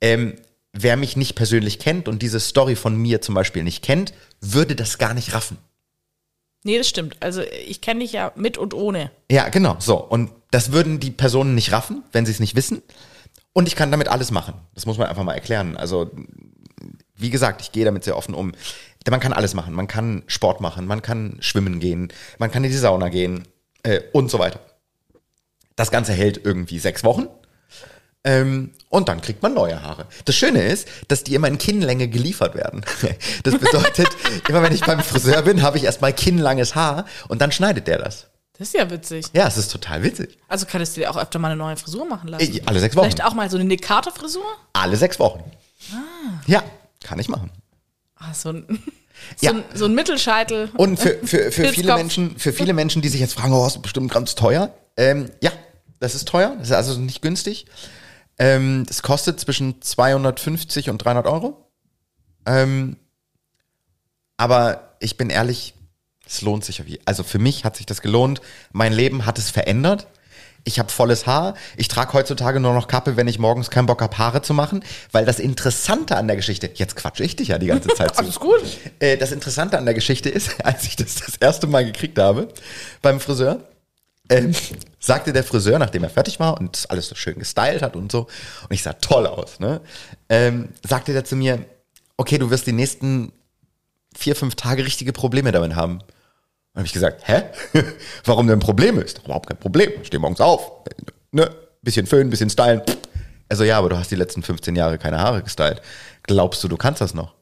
Ähm, 0.01 0.37
wer 0.73 0.97
mich 0.97 1.17
nicht 1.17 1.35
persönlich 1.35 1.79
kennt 1.79 2.09
und 2.09 2.23
diese 2.23 2.41
Story 2.41 2.77
von 2.77 2.97
mir 2.97 3.21
zum 3.21 3.35
Beispiel 3.35 3.63
nicht 3.63 3.85
kennt, 3.85 4.15
würde 4.41 4.75
das 4.75 4.97
gar 4.97 5.13
nicht 5.13 5.35
raffen. 5.35 5.59
Nee, 6.63 6.79
das 6.79 6.89
stimmt. 6.89 7.17
Also 7.21 7.43
ich 7.43 7.83
kenne 7.83 8.01
dich 8.01 8.13
ja 8.13 8.33
mit 8.37 8.57
und 8.57 8.73
ohne. 8.73 9.11
Ja, 9.31 9.51
genau, 9.51 9.77
so. 9.79 9.97
Und 9.97 10.31
das 10.51 10.73
würden 10.73 11.01
die 11.01 11.11
Personen 11.11 11.55
nicht 11.55 11.73
raffen, 11.73 12.05
wenn 12.13 12.25
sie 12.25 12.33
es 12.33 12.41
nicht 12.41 12.57
wissen. 12.57 12.83
Und 13.53 13.69
ich 13.69 13.77
kann 13.77 13.91
damit 13.91 14.09
alles 14.09 14.31
machen. 14.31 14.55
Das 14.75 14.87
muss 14.87 14.97
man 14.97 15.09
einfach 15.09 15.25
mal 15.25 15.35
erklären. 15.35 15.77
Also, 15.77 16.11
wie 17.17 17.31
gesagt, 17.31 17.61
ich 17.61 17.73
gehe 17.73 17.85
damit 17.85 18.05
sehr 18.05 18.17
offen 18.17 18.35
um. 18.35 18.53
Man 19.09 19.21
kann 19.21 19.33
alles 19.33 19.55
machen. 19.55 19.75
Man 19.75 19.87
kann 19.87 20.23
Sport 20.27 20.61
machen, 20.61 20.87
man 20.87 21.03
kann 21.03 21.37
schwimmen 21.41 21.79
gehen, 21.79 22.13
man 22.39 22.51
kann 22.51 22.65
in 22.65 22.71
die 22.71 22.77
Sauna 22.77 23.11
gehen 23.11 23.47
äh, 23.83 24.01
und 24.13 24.31
so 24.31 24.39
weiter. 24.39 24.61
Das 25.77 25.91
Ganze 25.91 26.13
hält 26.13 26.45
irgendwie 26.45 26.79
sechs 26.79 27.05
Wochen. 27.05 27.29
Ähm, 28.27 28.73
und 28.89 29.11
dann 29.11 29.21
kriegt 29.21 29.43
man 29.43 29.53
neue 29.53 29.83
Haare. 29.83 30.07
Das 30.25 30.35
Schöne 30.35 30.63
ist, 30.63 30.89
dass 31.09 31.25
die 31.25 31.35
immer 31.35 31.49
in 31.49 31.59
Kinnlänge 31.59 32.09
geliefert 32.09 32.55
werden. 32.55 32.83
Das 33.43 33.59
bedeutet, 33.59 34.09
immer 34.49 34.63
wenn 34.63 34.73
ich 34.73 34.81
beim 34.81 35.01
Friseur 35.01 35.43
bin, 35.43 35.61
habe 35.61 35.77
ich 35.77 35.85
erstmal 35.85 36.15
kinnlanges 36.15 36.75
Haar 36.75 37.05
und 37.29 37.43
dann 37.43 37.53
schneidet 37.53 37.87
der 37.87 37.99
das. 37.99 38.29
Das 38.57 38.69
ist 38.69 38.75
ja 38.75 38.89
witzig. 38.89 39.27
Ja, 39.35 39.47
es 39.47 39.59
ist 39.59 39.71
total 39.71 40.03
witzig. 40.03 40.39
Also 40.49 40.65
könntest 40.65 40.97
du 40.97 41.01
dir 41.03 41.11
auch 41.11 41.17
öfter 41.19 41.39
mal 41.39 41.49
eine 41.49 41.57
neue 41.57 41.77
Frisur 41.77 42.07
machen 42.07 42.29
lassen. 42.29 42.57
Äh, 42.57 42.63
Alle 42.65 42.81
sechs 42.81 42.97
Wochen. 42.97 43.05
Vielleicht 43.05 43.25
auch 43.25 43.35
mal 43.35 43.51
so 43.51 43.59
eine 43.59 43.67
Nick 43.67 43.83
Carter 43.83 44.13
Frisur? 44.13 44.45
Alle 44.73 44.97
sechs 44.97 45.19
Wochen. 45.19 45.43
Ja, 46.47 46.63
kann 47.05 47.21
ich 47.21 47.29
machen. 47.29 47.53
Ah, 48.17 48.35
so 48.35 48.49
ein, 48.49 48.65
so, 49.37 49.47
Ja. 49.47 49.53
ein, 49.53 49.65
so 49.75 49.85
ein 49.85 49.95
Mittelscheitel. 49.95 50.71
Und 50.77 50.99
für, 50.99 51.19
für, 51.25 51.53
für 51.53 51.69
viele. 51.69 51.95
Menschen, 51.95 52.37
für 52.39 52.53
viele 52.53 52.73
Menschen, 52.73 53.03
die 53.03 53.09
sich 53.09 53.21
jetzt 53.21 53.35
fragen, 53.35 53.53
oh, 53.53 53.67
ist 53.67 53.81
bestimmt 53.83 54.13
ganz 54.13 54.35
teuer. 54.35 54.75
Ähm, 54.97 55.31
ja, 55.41 55.53
das 56.01 56.15
ist 56.17 56.27
teuer. 56.27 56.57
Das 56.59 56.69
ist 56.69 56.75
also 56.75 56.99
nicht 56.99 57.23
günstig. 57.23 57.67
Ähm, 58.39 58.85
das 58.89 59.03
kostet 59.03 59.39
zwischen 59.39 59.81
250 59.81 60.91
und 60.91 60.99
300 60.99 61.27
Euro. 61.27 61.71
Ähm, 62.47 62.97
aber 64.37 64.97
ich 64.99 65.17
bin 65.17 65.31
ehrlich, 65.31 65.75
es 66.27 66.43
lohnt 66.43 66.65
sich. 66.65 66.83
Also 67.05 67.23
für 67.23 67.39
mich 67.39 67.65
hat 67.65 67.77
sich 67.77 67.87
das 67.87 68.01
gelohnt. 68.03 68.41
Mein 68.73 68.93
Leben 68.93 69.27
hat 69.27 69.39
es 69.39 69.51
verändert. 69.51 70.09
Ich 70.65 70.79
habe 70.79 70.91
volles 70.91 71.27
Haar. 71.27 71.55
Ich 71.77 71.89
trage 71.89 72.15
heutzutage 72.15 72.59
nur 72.59 72.73
noch 72.73 72.89
Kappe, 72.89 73.17
wenn 73.17 73.29
ich 73.29 73.39
morgens 73.39 73.71
keinen 73.71 73.87
Bock 73.87 74.01
habe, 74.01 74.17
Haare 74.17 74.41
zu 74.41 74.55
machen. 74.55 74.83
Weil 75.13 75.27
das 75.27 75.39
Interessante 75.39 76.17
an 76.17 76.27
der 76.27 76.37
Geschichte, 76.37 76.71
jetzt 76.75 76.97
quatsche 76.97 77.23
ich 77.23 77.37
dich 77.37 77.49
ja 77.49 77.59
die 77.59 77.67
ganze 77.67 77.89
Zeit 77.89 78.15
zu. 78.15 78.23
Alles 78.23 78.41
gut. 78.41 78.63
Äh, 78.99 79.19
das 79.19 79.31
Interessante 79.31 79.77
an 79.77 79.85
der 79.85 79.95
Geschichte 79.95 80.31
ist, 80.31 80.51
als 80.65 80.85
ich 80.85 80.97
das 80.97 81.17
das 81.17 81.37
erste 81.37 81.67
Mal 81.67 81.85
gekriegt 81.85 82.19
habe 82.19 82.49
beim 83.03 83.21
Friseur, 83.21 83.61
ähm, 84.31 84.55
sagte 84.99 85.35
der 85.35 85.45
Friseur, 85.45 85.79
nachdem 85.79 86.03
er 86.03 86.09
fertig 86.09 86.41
war 86.41 86.59
und 86.59 86.87
alles 86.89 87.09
so 87.09 87.15
schön 87.15 87.39
gestylt 87.39 87.83
hat 87.83 87.95
und 87.95 88.11
so, 88.11 88.21
und 88.21 88.71
ich 88.71 88.83
sah 88.83 88.95
toll 88.95 89.27
aus, 89.27 89.61
ne, 89.61 89.83
ähm, 90.31 90.71
sagte 90.83 91.13
der 91.13 91.27
zu 91.27 91.37
mir, 91.37 91.63
okay, 92.17 92.39
du 92.39 92.51
wirst 92.51 92.67
die 92.67 92.73
nächsten 92.73 93.33
vier, 94.17 94.35
fünf 94.35 94.55
Tage 94.55 94.87
richtige 94.87 95.13
Probleme 95.13 95.53
damit 95.53 95.77
haben. 95.77 95.99
Dann 96.75 96.81
habe 96.81 96.87
ich 96.87 96.93
gesagt, 96.93 97.27
hä? 97.29 97.45
Warum 98.25 98.49
denn 98.49 98.59
Probleme? 98.59 99.01
Ist 99.01 99.19
doch 99.19 99.25
überhaupt 99.27 99.49
kein 99.49 99.59
Problem. 99.59 99.93
Ich 100.01 100.09
stehe 100.09 100.19
morgens 100.21 100.41
auf, 100.41 100.73
ne, 101.31 101.49
bisschen 101.83 102.07
föhnen, 102.07 102.31
bisschen 102.31 102.51
stylen. 102.51 102.83
Also 103.49 103.63
ja, 103.65 103.79
aber 103.79 103.91
du 103.91 103.97
hast 103.99 104.11
die 104.11 104.17
letzten 104.17 104.43
15 104.43 104.75
Jahre 104.75 104.99
keine 104.99 105.21
Haare 105.21 105.43
gestylt. 105.43 105.81
Glaubst 106.25 106.65
du, 106.65 106.69
du 106.69 106.77
kannst 106.77 107.01
das 107.01 107.15
noch? 107.15 107.35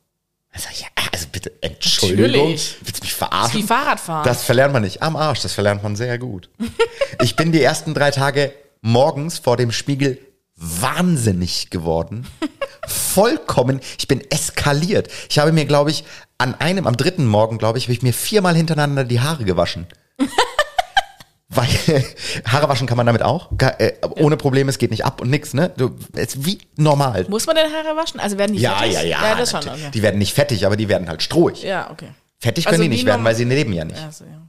Also, 0.53 0.69
ja, 0.79 0.87
also 1.13 1.27
bitte, 1.33 1.51
Entschuldigung. 1.63 2.27
Natürlich. 2.33 2.77
Willst 2.83 2.99
du 3.01 3.05
mich 3.05 3.11
Das 3.11 3.19
verarschen? 3.19 3.59
ist 3.61 3.65
wie 3.65 3.67
Fahrradfahren. 3.69 4.25
Das 4.25 4.43
verlernt 4.45 4.75
man 4.75 4.83
nicht. 4.83 5.01
Am 5.03 5.17
Arsch, 5.17 5.41
das 5.41 5.55
verlernt 5.55 5.83
man 5.83 5.97
sehr 5.97 6.19
gut. 6.19 6.49
Ich 7.23 7.37
bin 7.37 7.53
die 7.53 7.63
ersten 7.63 7.95
drei 7.95 8.11
Tage 8.11 8.53
morgens 8.81 9.39
vor 9.39 9.57
dem 9.57 9.71
Spiegel 9.71 10.19
wahnsinnig 10.57 11.71
geworden. 11.71 12.27
Vollkommen, 12.87 13.81
ich 13.99 14.09
bin 14.09 14.21
eskaliert. 14.31 15.09
Ich 15.31 15.39
habe 15.39 15.53
mir, 15.53 15.65
glaube 15.67 15.91
ich, 15.91 16.05
an 16.39 16.55
einem, 16.57 16.87
am 16.87 16.97
dritten 16.97 17.27
Morgen, 17.27 17.59
glaube 17.59 17.79
ich, 17.79 17.85
habe 17.85 17.93
ich 17.93 18.03
mir 18.03 18.13
viermal 18.13 18.57
hintereinander 18.57 19.05
die 19.05 19.21
Haare 19.21 19.45
gewaschen. 19.45 19.87
Weil 21.49 21.69
Haare 22.47 22.69
waschen 22.69 22.87
kann 22.87 22.97
man 22.97 23.07
damit 23.07 23.23
auch. 23.23 23.51
Äh, 23.79 23.93
ohne 24.17 24.37
Probleme, 24.39 24.71
es 24.71 24.79
geht 24.79 24.91
nicht 24.91 25.05
ab 25.05 25.21
und 25.21 25.29
nix, 25.31 25.53
ne? 25.53 25.71
Du, 25.77 25.95
es 26.15 26.35
ist 26.35 26.47
wie 26.47 26.59
normal. 26.77 27.27
Muss 27.29 27.47
man 27.47 27.57
denn 27.57 27.67
Haare 27.71 27.95
waschen? 27.97 28.21
Also 28.21 28.39
werden 28.39 28.55
die 28.57 28.61
Ja, 28.63 28.77
fettig? 28.77 28.95
ja, 28.95 29.03
ja. 29.03 29.23
Ja, 29.23 29.35
das 29.35 29.51
schon. 29.51 29.61
Okay. 29.61 29.91
Die 29.93 30.03
werden 30.03 30.19
nicht 30.19 30.33
fettig, 30.33 30.65
aber 30.65 30.77
die 30.77 30.89
werden 30.89 31.09
halt 31.09 31.23
strohig. 31.23 31.63
Ja, 31.63 31.91
okay. 31.91 32.09
Fettig 32.41 32.67
Also 32.67 32.77
können 32.79 32.85
die 32.91 32.91
wie 32.91 32.97
nicht 33.01 33.07
werden, 33.07 33.23
weil 33.25 33.35
sie 33.35 33.45
leben 33.45 33.73
ja 33.75 33.85
nicht. 33.85 34.01
Also, 34.03 34.25
ja. 34.25 34.41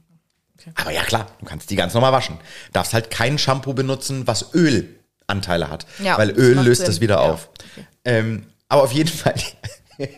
Aber 0.76 0.90
ja 0.92 1.02
klar, 1.02 1.26
du 1.40 1.44
kannst 1.44 1.68
die 1.70 1.76
ganz 1.76 1.92
normal 1.92 2.12
waschen. 2.12 2.38
Darfst 2.72 2.94
halt 2.94 3.10
kein 3.10 3.36
Shampoo 3.36 3.74
benutzen, 3.74 4.26
was 4.26 4.54
Ölanteile 5.28 5.70
hat. 5.70 5.86
Ja, 6.02 6.18
weil 6.18 6.30
Öl 6.30 6.54
löst 6.60 6.80
Sinn. 6.82 6.86
das 6.86 7.00
wieder 7.00 7.16
Ja, 7.16 7.20
auf. 7.32 7.48
okay. 7.72 7.86
Ähm, 8.04 8.46
aber 8.68 8.82
auf 8.82 8.92
jeden 8.92 9.08
Fall, 9.10 9.34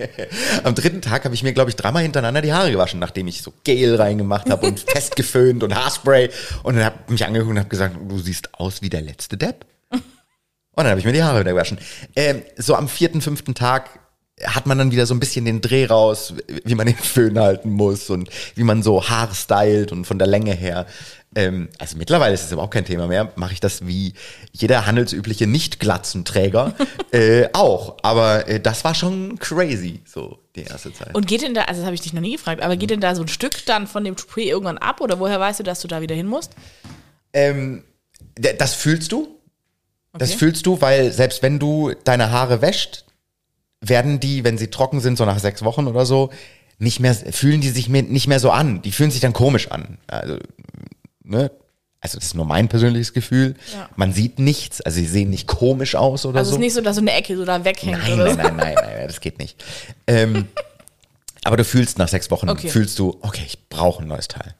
am 0.64 0.74
dritten 0.74 1.02
Tag 1.02 1.24
habe 1.24 1.34
ich 1.34 1.42
mir, 1.42 1.52
glaube 1.52 1.70
ich, 1.70 1.76
dreimal 1.76 2.02
hintereinander 2.02 2.42
die 2.42 2.52
Haare 2.52 2.70
gewaschen, 2.70 2.98
nachdem 3.00 3.28
ich 3.28 3.42
so 3.42 3.52
Gel 3.64 3.96
reingemacht 3.96 4.50
habe 4.50 4.66
und 4.66 4.80
festgeföhnt 4.88 5.62
und 5.62 5.74
Haarspray. 5.74 6.30
Und 6.62 6.76
dann 6.76 6.84
habe 6.84 6.96
ich 7.06 7.10
mich 7.12 7.24
angeguckt 7.26 7.50
und 7.50 7.58
habe 7.58 7.68
gesagt, 7.68 7.96
du 8.08 8.18
siehst 8.18 8.54
aus 8.54 8.82
wie 8.82 8.90
der 8.90 9.02
letzte 9.02 9.36
Depp. 9.36 9.66
Und 9.90 10.84
dann 10.84 10.88
habe 10.90 11.00
ich 11.00 11.06
mir 11.06 11.12
die 11.14 11.22
Haare 11.22 11.40
wieder 11.40 11.52
gewaschen. 11.52 11.78
Ähm, 12.14 12.42
so 12.58 12.74
am 12.74 12.86
vierten, 12.88 13.22
fünften 13.22 13.54
Tag 13.54 13.98
hat 14.44 14.66
man 14.66 14.76
dann 14.76 14.90
wieder 14.90 15.06
so 15.06 15.14
ein 15.14 15.20
bisschen 15.20 15.46
den 15.46 15.62
Dreh 15.62 15.86
raus, 15.86 16.34
wie 16.64 16.74
man 16.74 16.86
den 16.86 16.96
Föhn 16.96 17.38
halten 17.38 17.70
muss 17.70 18.10
und 18.10 18.28
wie 18.54 18.64
man 18.64 18.82
so 18.82 19.08
Haare 19.08 19.34
stylt 19.34 19.90
und 19.92 20.04
von 20.04 20.18
der 20.18 20.28
Länge 20.28 20.52
her. 20.52 20.84
Ähm, 21.36 21.68
also 21.78 21.98
mittlerweile 21.98 22.32
ist 22.34 22.44
es 22.44 22.50
überhaupt 22.52 22.72
kein 22.72 22.86
Thema 22.86 23.06
mehr. 23.06 23.30
Mache 23.36 23.52
ich 23.52 23.60
das 23.60 23.86
wie 23.86 24.14
jeder 24.52 24.86
handelsübliche 24.86 25.46
Nicht-Glatzenträger 25.46 26.74
äh, 27.12 27.48
auch. 27.52 27.98
Aber 28.02 28.48
äh, 28.48 28.58
das 28.58 28.82
war 28.84 28.94
schon 28.94 29.38
crazy, 29.38 30.00
so 30.06 30.38
die 30.56 30.62
erste 30.64 30.92
Zeit. 30.94 31.14
Und 31.14 31.26
geht 31.28 31.42
denn 31.42 31.52
da, 31.52 31.62
also 31.62 31.80
das 31.82 31.84
habe 31.84 31.94
ich 31.94 32.00
dich 32.00 32.14
noch 32.14 32.22
nie 32.22 32.32
gefragt, 32.32 32.62
aber 32.62 32.76
geht 32.76 32.88
denn 32.90 33.00
da 33.02 33.14
so 33.14 33.22
ein 33.22 33.28
Stück 33.28 33.66
dann 33.66 33.86
von 33.86 34.02
dem 34.02 34.16
Toupet 34.16 34.46
irgendwann 34.46 34.78
ab 34.78 35.00
oder 35.02 35.20
woher 35.20 35.38
weißt 35.38 35.60
du, 35.60 35.62
dass 35.62 35.80
du 35.80 35.88
da 35.88 36.00
wieder 36.00 36.14
hin 36.14 36.26
musst? 36.26 36.52
Ähm, 37.34 37.84
das 38.34 38.74
fühlst 38.74 39.12
du. 39.12 39.28
Das 40.14 40.30
Okay. 40.30 40.38
fühlst 40.38 40.64
du, 40.64 40.80
weil 40.80 41.12
selbst 41.12 41.42
wenn 41.42 41.58
du 41.58 41.92
deine 42.04 42.30
Haare 42.30 42.62
wäscht, 42.62 43.04
werden 43.82 44.18
die, 44.20 44.42
wenn 44.42 44.56
sie 44.56 44.68
trocken 44.68 45.00
sind, 45.00 45.18
so 45.18 45.26
nach 45.26 45.38
sechs 45.38 45.62
Wochen 45.62 45.86
oder 45.86 46.06
so, 46.06 46.30
nicht 46.78 47.00
mehr, 47.00 47.14
fühlen 47.14 47.60
die 47.60 47.68
sich 47.68 47.88
nicht 47.90 48.26
mehr 48.26 48.40
so 48.40 48.50
an. 48.50 48.80
Die 48.80 48.92
fühlen 48.92 49.10
sich 49.10 49.20
dann 49.20 49.34
komisch 49.34 49.70
an. 49.70 49.98
Also, 50.06 50.38
ne? 51.26 51.50
Also, 52.00 52.18
das 52.18 52.26
ist 52.26 52.34
nur 52.34 52.44
mein 52.44 52.68
persönliches 52.68 53.12
Gefühl. 53.12 53.54
Ja. 53.74 53.88
Man 53.96 54.12
sieht 54.12 54.38
nichts. 54.38 54.80
Also, 54.80 54.96
sie 55.00 55.06
sehen 55.06 55.30
nicht 55.30 55.46
komisch 55.48 55.94
aus 55.96 56.24
oder 56.26 56.38
Also 56.38 56.50
es 56.50 56.52
so. 56.52 56.56
ist 56.56 56.60
nicht 56.60 56.74
so, 56.74 56.80
dass 56.80 56.96
so 56.96 57.00
eine 57.02 57.12
Ecke 57.12 57.36
so 57.36 57.44
da 57.44 57.64
weghängt 57.64 57.98
Nein, 57.98 58.16
nein, 58.18 58.30
so. 58.30 58.36
nein, 58.36 58.56
nein, 58.56 58.74
nein, 58.74 59.06
das 59.06 59.20
geht 59.20 59.38
nicht. 59.38 59.62
Ähm, 60.06 60.46
aber 61.44 61.56
du 61.56 61.64
fühlst 61.64 61.98
nach 61.98 62.08
sechs 62.08 62.30
Wochen, 62.30 62.48
Okay. 62.48 62.68
fühlst 62.68 62.98
du, 62.98 63.18
okay, 63.22 63.42
ich 63.46 63.68
brauche 63.68 64.02
ein 64.02 64.08
neues 64.08 64.28
Teil. 64.28 64.54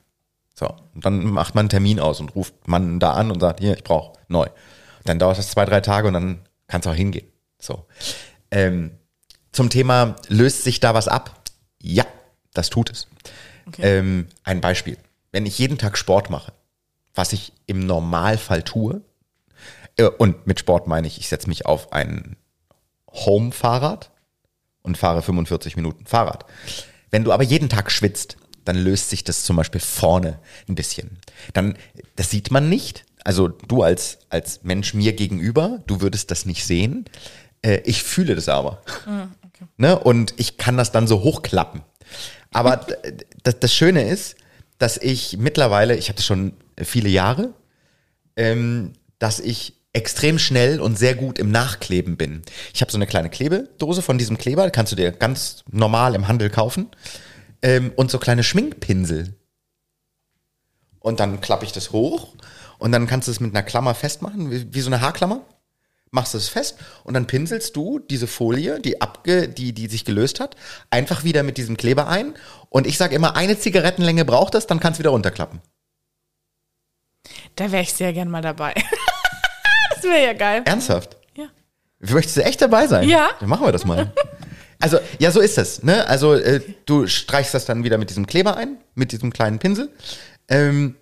So, 0.54 0.66
und 0.94 1.04
dann 1.04 1.25
macht 1.26 1.54
man 1.54 1.64
einen 1.64 1.68
Termin 1.68 2.00
aus 2.00 2.18
und 2.20 2.35
ruft 2.35 2.54
man 2.66 2.99
da 2.99 3.12
an 3.12 3.30
und 3.30 3.40
sagt, 3.40 3.61
hier, 3.61 3.75
ich 3.76 3.85
brauche 3.85 4.18
neu. 4.28 4.46
Dann 5.04 5.18
dauert 5.18 5.38
das 5.38 5.50
zwei, 5.50 5.66
drei 5.66 5.80
Tage 5.82 6.08
und 6.08 6.14
dann 6.14 6.38
kannst 6.66 6.87
du 6.87 6.90
auch 6.90 6.94
hingehen. 6.94 7.26
So. 7.61 7.85
Ähm, 8.50 8.92
zum 9.52 9.68
Thema, 9.70 10.16
löst 10.28 10.64
sich 10.64 10.80
da 10.80 10.94
was 10.94 11.06
ab? 11.08 11.42
Ja, 11.82 12.06
das 12.54 12.70
tut 12.70 12.90
es. 12.90 13.06
Okay. 13.68 13.99
Ähm, 13.99 14.28
ein 14.44 14.61
Beispiel. 14.62 14.96
Wenn 15.37 15.45
ich 15.45 15.59
jeden 15.59 15.76
Tag 15.76 15.99
Sport 15.99 16.31
mache, 16.31 16.55
was 17.14 17.35
ich 17.35 17.52
im 17.66 17.81
Normalfall 17.81 18.62
tue, 18.62 19.02
äh, 19.99 20.05
und 20.05 20.47
mit 20.47 20.59
Sport 20.59 20.87
meine 20.87 21.07
ich, 21.07 21.19
ich 21.19 21.28
setze 21.28 21.50
mich 21.50 21.66
auf 21.66 21.93
ein 21.93 22.37
Home-Fahrrad 23.12 24.12
und 24.81 24.97
fahre 24.97 25.21
45 25.21 25.76
Minuten 25.76 26.07
Fahrrad. 26.07 26.47
Wenn 27.11 27.23
du 27.23 27.33
aber 27.33 27.43
jeden 27.43 27.69
Tag 27.69 27.90
schwitzt, 27.90 28.38
dann 28.64 28.76
löst 28.78 29.11
sich 29.11 29.25
das 29.25 29.45
zum 29.45 29.57
Beispiel 29.57 29.83
vorne 29.83 30.38
ein 30.71 30.75
bisschen. 30.75 31.19
Dann, 31.52 31.76
das 32.14 32.31
sieht 32.31 32.50
man 32.50 32.71
nicht. 32.71 33.05
Also 33.23 33.49
du 33.49 33.83
als, 33.83 34.21
als 34.31 34.62
Mensch 34.62 34.95
mir 34.95 35.12
gegenüber, 35.12 35.83
du 35.87 36.00
würdest 36.00 36.31
das 36.31 36.47
nicht 36.47 36.64
sehen. 36.64 37.05
Äh, 37.61 37.83
ich 37.85 38.02
fühle 38.02 38.37
das 38.37 38.49
aber. 38.49 38.81
Ne? 39.76 39.99
Und 39.99 40.33
ich 40.38 40.57
kann 40.57 40.78
das 40.78 40.93
dann 40.93 41.07
so 41.07 41.21
hochklappen. 41.21 41.83
Aber 42.55 42.87
das, 43.43 43.59
das 43.59 43.75
Schöne 43.75 44.09
ist, 44.09 44.37
dass 44.78 44.97
ich 44.97 45.38
mittlerweile, 45.38 45.97
ich 45.97 46.09
habe 46.09 46.16
das 46.16 46.26
schon 46.26 46.52
viele 46.83 47.09
Jahre, 47.09 47.54
ähm, 48.37 48.92
dass 49.18 49.40
ich 49.40 49.75
extrem 49.92 50.38
schnell 50.38 50.80
und 50.80 50.99
sehr 50.99 51.14
gut 51.14 51.38
im 51.38 51.50
Nachkleben 51.50 52.18
bin. 52.18 52.42
Ich 52.75 52.83
habe 52.83 52.92
so 52.92 52.99
eine 52.99 53.06
kleine 53.06 53.30
Klebedose 53.30 54.02
von 54.02 54.18
diesem 54.18 54.37
Kleber, 54.37 54.71
kannst 54.71 54.92
du 54.92 54.97
dir 54.97 55.11
ganz 55.11 55.64
normal 55.71 56.14
im 56.14 56.28
Handel 56.28 56.50
kaufen. 56.50 56.88
Ähm, 57.62 57.92
und 57.97 58.11
so 58.11 58.18
kleine 58.18 58.45
Schminkpinsel. 58.45 59.35
Und 61.00 61.21
dann 61.21 61.40
klappe 61.40 61.64
ich 61.64 61.73
das 61.73 61.92
hoch 61.92 62.35
und 62.78 62.92
dann 62.92 63.06
kannst 63.06 63.28
du 63.28 63.33
es 63.33 63.40
mit 63.40 63.54
einer 63.54 63.62
Klammer 63.62 63.95
festmachen, 63.95 64.50
wie, 64.50 64.75
wie 64.75 64.80
so 64.80 64.88
eine 64.88 65.00
Haarklammer. 65.00 65.40
Machst 66.11 66.35
es 66.35 66.49
fest 66.49 66.79
und 67.05 67.15
dann 67.15 67.27
pinselst 67.27 67.77
du 67.77 67.99
diese 67.99 68.27
Folie, 68.27 68.81
die 68.81 69.01
abge, 69.01 69.49
die, 69.49 69.73
die 69.73 69.89
sich 69.89 70.05
gelöst 70.05 70.41
hat, 70.41 70.57
einfach 70.91 71.25
wieder 71.25 71.43
mit 71.43 71.59
diesem 71.59 71.77
Kleber 71.77 72.09
ein. 72.09 72.35
Und 72.69 72.87
ich 72.87 72.97
sage 72.97 73.15
immer, 73.15 73.37
eine 73.37 73.59
Zigarettenlänge 73.59 74.25
braucht 74.25 74.55
es, 74.55 74.67
dann 74.67 74.81
kannst 74.81 74.99
du 74.99 75.01
wieder 75.01 75.11
runterklappen. 75.11 75.61
Da 77.57 77.73
wäre 77.73 77.83
ich 77.83 77.93
sehr 77.93 78.13
gern 78.13 78.31
mal 78.31 78.43
dabei. 78.43 78.75
das 79.95 80.05
wäre 80.05 80.25
ja 80.25 80.33
geil. 80.33 80.63
Ernsthaft? 80.65 81.17
Ja. 81.37 81.47
Möchtest 81.99 82.37
du 82.37 82.45
echt 82.45 82.61
dabei 82.63 82.87
sein? 82.87 83.09
Ja. 83.09 83.31
Dann 83.41 83.49
machen 83.49 83.67
wir 83.67 83.73
das 83.73 83.85
mal. 83.85 84.13
Also, 84.79 84.99
ja, 85.19 85.31
so 85.31 85.41
ist 85.41 85.57
es. 85.59 85.83
Ne? 85.83 86.07
Also, 86.07 86.35
äh, 86.35 86.61
du 86.85 87.07
streichst 87.07 87.55
das 87.55 87.65
dann 87.65 87.83
wieder 87.83 87.99
mit 87.99 88.11
diesem 88.11 88.27
Kleber 88.27 88.57
ein, 88.57 88.77
mit 88.95 89.13
diesem 89.13 89.33
kleinen 89.33 89.59
Pinsel. 89.59 89.91
Ähm, 90.49 90.97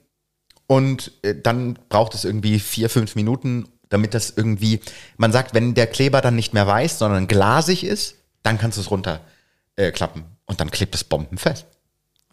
und 0.67 1.13
äh, 1.23 1.35
dann 1.35 1.79
braucht 1.89 2.15
es 2.15 2.25
irgendwie 2.25 2.61
vier, 2.61 2.89
fünf 2.89 3.17
Minuten, 3.17 3.69
damit 3.89 4.15
das 4.15 4.31
irgendwie, 4.37 4.81
man 5.17 5.33
sagt, 5.33 5.55
wenn 5.55 5.75
der 5.75 5.87
Kleber 5.87 6.21
dann 6.21 6.37
nicht 6.37 6.55
mehr 6.55 6.67
weiß, 6.67 6.99
sondern 6.99 7.27
glasig 7.29 7.85
ist, 7.85 8.17
dann 8.43 8.59
kannst 8.59 8.77
du 8.79 8.83
es 8.83 8.91
runterklappen. 8.91 10.23
Äh, 10.23 10.25
und 10.47 10.61
dann 10.61 10.71
klebt 10.71 10.95
es 10.95 11.05
bombenfest. 11.05 11.67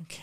Okay. 0.01 0.21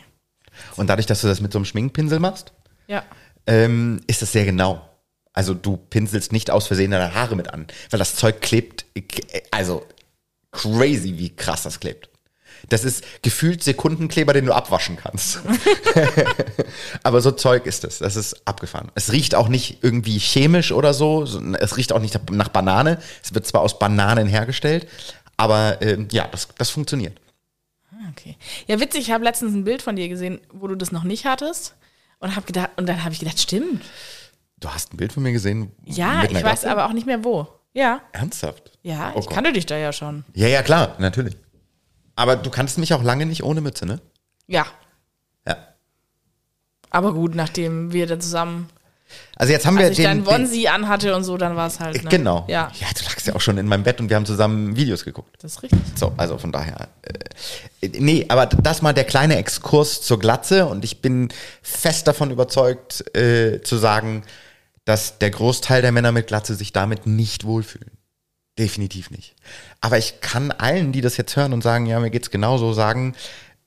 Und 0.77 0.89
dadurch, 0.89 1.07
dass 1.07 1.21
du 1.23 1.27
das 1.27 1.41
mit 1.41 1.53
so 1.53 1.59
einem 1.59 1.65
Schminkpinsel 1.65 2.19
machst, 2.21 2.53
Ja. 2.87 3.03
ähm, 3.47 4.01
ist 4.07 4.21
das 4.23 4.33
sehr 4.33 4.45
genau. 4.45 4.85
Also 5.33 5.55
du 5.55 5.77
pinselst 5.77 6.33
nicht 6.33 6.51
aus 6.51 6.67
Versehen 6.67 6.91
deine 6.91 7.15
Haare 7.15 7.37
mit 7.37 7.49
an, 7.55 7.67
weil 7.91 7.99
das 7.99 8.17
Zeug 8.17 8.41
klebt, 8.41 8.85
also 9.51 9.87
crazy, 10.51 11.17
wie 11.19 11.35
krass 11.35 11.63
das 11.63 11.79
klebt. 11.81 12.11
Das 12.69 12.85
ist 12.85 13.05
gefühlt 13.23 13.63
Sekundenkleber, 13.63 14.33
den 14.33 14.47
du 14.47 14.53
abwaschen 14.53 14.97
kannst. 14.97 15.41
Aber 17.03 17.21
so 17.21 17.31
Zeug 17.31 17.67
ist 17.67 17.85
es. 17.85 17.99
Das 17.99 18.17
ist 18.17 18.47
abgefahren. 18.47 18.91
Es 18.95 19.13
riecht 19.13 19.35
auch 19.35 19.49
nicht 19.49 19.79
irgendwie 19.83 20.19
chemisch 20.19 20.73
oder 20.73 20.95
so. 20.95 21.25
Es 21.59 21.77
riecht 21.77 21.93
auch 21.93 22.01
nicht 22.01 22.19
nach 22.31 22.49
Banane. 22.49 22.99
Es 23.23 23.35
wird 23.35 23.47
zwar 23.47 23.63
aus 23.63 23.79
Bananen 23.79 24.27
hergestellt, 24.27 24.89
aber 25.37 25.81
ähm, 25.83 26.09
ja, 26.11 26.27
das, 26.29 26.49
das 26.59 26.71
funktioniert. 26.71 27.19
Okay. 28.11 28.37
Ja, 28.67 28.81
witzig, 28.81 29.03
ich 29.03 29.11
habe 29.11 29.25
letztens 29.25 29.55
ein 29.55 29.65
Bild 29.65 29.83
von 29.83 29.97
dir 29.97 30.09
gesehen, 30.09 30.41
wo 30.53 30.67
du 30.67 30.75
das 30.75 30.93
noch 30.93 31.05
nicht 31.05 31.25
hattest. 31.25 31.75
Und, 32.21 32.35
hab 32.35 32.47
gedacht, 32.47 32.71
und 32.77 32.89
dann 32.89 33.05
habe 33.05 33.13
ich 33.13 33.21
gedacht, 33.21 33.39
stimmt. 33.41 33.85
Du 34.59 34.69
hast 34.69 34.93
ein 34.93 34.97
Bild 34.97 35.13
von 35.13 35.23
mir 35.23 35.33
gesehen? 35.33 35.71
Ja, 35.85 36.25
ich 36.25 36.31
einer 36.31 36.43
weiß 36.43 36.65
aber 36.65 36.87
auch 36.87 36.93
nicht 36.93 37.07
mehr 37.07 37.23
wo. 37.25 37.47
Ja, 37.75 38.01
Ernsthaft? 38.13 38.73
ja, 38.83 39.13
Oh 39.15 39.21
ich 39.21 39.27
Gott. 39.27 39.35
kannte 39.35 39.53
dich 39.53 39.67
da 39.67 39.77
ja 39.77 39.93
schon. 39.93 40.25
Ja, 40.35 40.49
ja, 40.49 40.63
klar, 40.63 40.97
natürlich. 40.99 41.37
Aber 42.19 42.35
du 42.35 42.51
kannst 42.51 42.79
mich 42.79 42.93
auch 42.95 43.03
lange 43.05 43.27
nicht 43.27 43.45
ohne 43.45 43.61
Mütze, 43.61 43.87
ne? 43.87 44.01
Ja, 44.49 44.67
Ja. 45.47 45.57
aber 46.91 47.15
gut, 47.15 47.35
nachdem 47.37 47.93
wir 47.93 48.07
da 48.09 48.19
zusammen, 48.19 48.69
Also 49.37 49.53
jetzt 49.53 49.65
haben 49.67 49.79
wir 49.79 49.85
als 49.85 49.93
ich 49.93 50.05
den, 50.05 50.25
deinen 50.25 50.27
Wonsi 50.27 50.67
anhatte 50.67 51.15
und 51.15 51.23
so, 51.23 51.37
dann 51.37 51.55
war 51.55 51.69
es 51.69 51.79
halt. 51.81 52.03
Ne? 52.03 52.11
Genau. 52.11 52.45
Ja, 52.49 52.73
ja, 52.81 52.87
du 52.99 53.05
lagst 53.05 53.27
ja 53.27 53.37
auch 53.37 53.41
schon 53.41 53.57
in 53.57 53.67
meinem 53.67 53.85
Bett 53.85 54.01
und 54.01 54.09
wir 54.09 54.17
haben 54.17 54.27
zusammen 54.27 54.75
Videos 54.77 55.05
geguckt. 55.05 55.37
das 55.43 55.53
ist 55.53 55.63
richtig. 55.63 55.81
So, 55.95 56.13
also 56.17 56.39
von 56.39 56.51
daher. 56.51 56.89
Äh, 57.03 57.89
nee, 58.01 58.27
aber 58.29 58.47
das 58.47 58.83
mal 58.83 58.93
der 58.95 59.05
kleine 59.05 59.37
Exkurs 59.37 60.03
zur 60.03 60.19
Glatze 60.19 60.67
und 60.67 60.85
ich 60.85 61.01
bin 61.01 61.29
fest 61.63 62.09
davon 62.09 62.31
überzeugt 62.33 63.15
äh, 63.17 63.63
zu 63.63 63.77
sagen, 63.77 64.25
dass 64.85 65.19
der 65.19 65.31
Großteil 65.31 65.83
der 65.83 65.93
Männer 65.93 66.11
mit 66.11 66.27
Glatze 66.27 66.55
sich 66.57 66.73
damit 66.73 67.07
nicht 67.07 67.45
wohlfühlen. 67.45 67.93
Definitiv 68.59 69.11
nicht. 69.11 69.35
Aber 69.81 69.99
ich 69.99 70.21
kann 70.21 70.51
allen, 70.51 70.91
die 70.93 71.01
das 71.01 71.17
jetzt 71.17 71.37
hören 71.37 71.53
und 71.53 71.63
sagen, 71.63 71.87
ja, 71.87 72.01
mir 72.01 72.11
geht's 72.11 72.31
genauso, 72.31 72.73
sagen, 72.73 73.15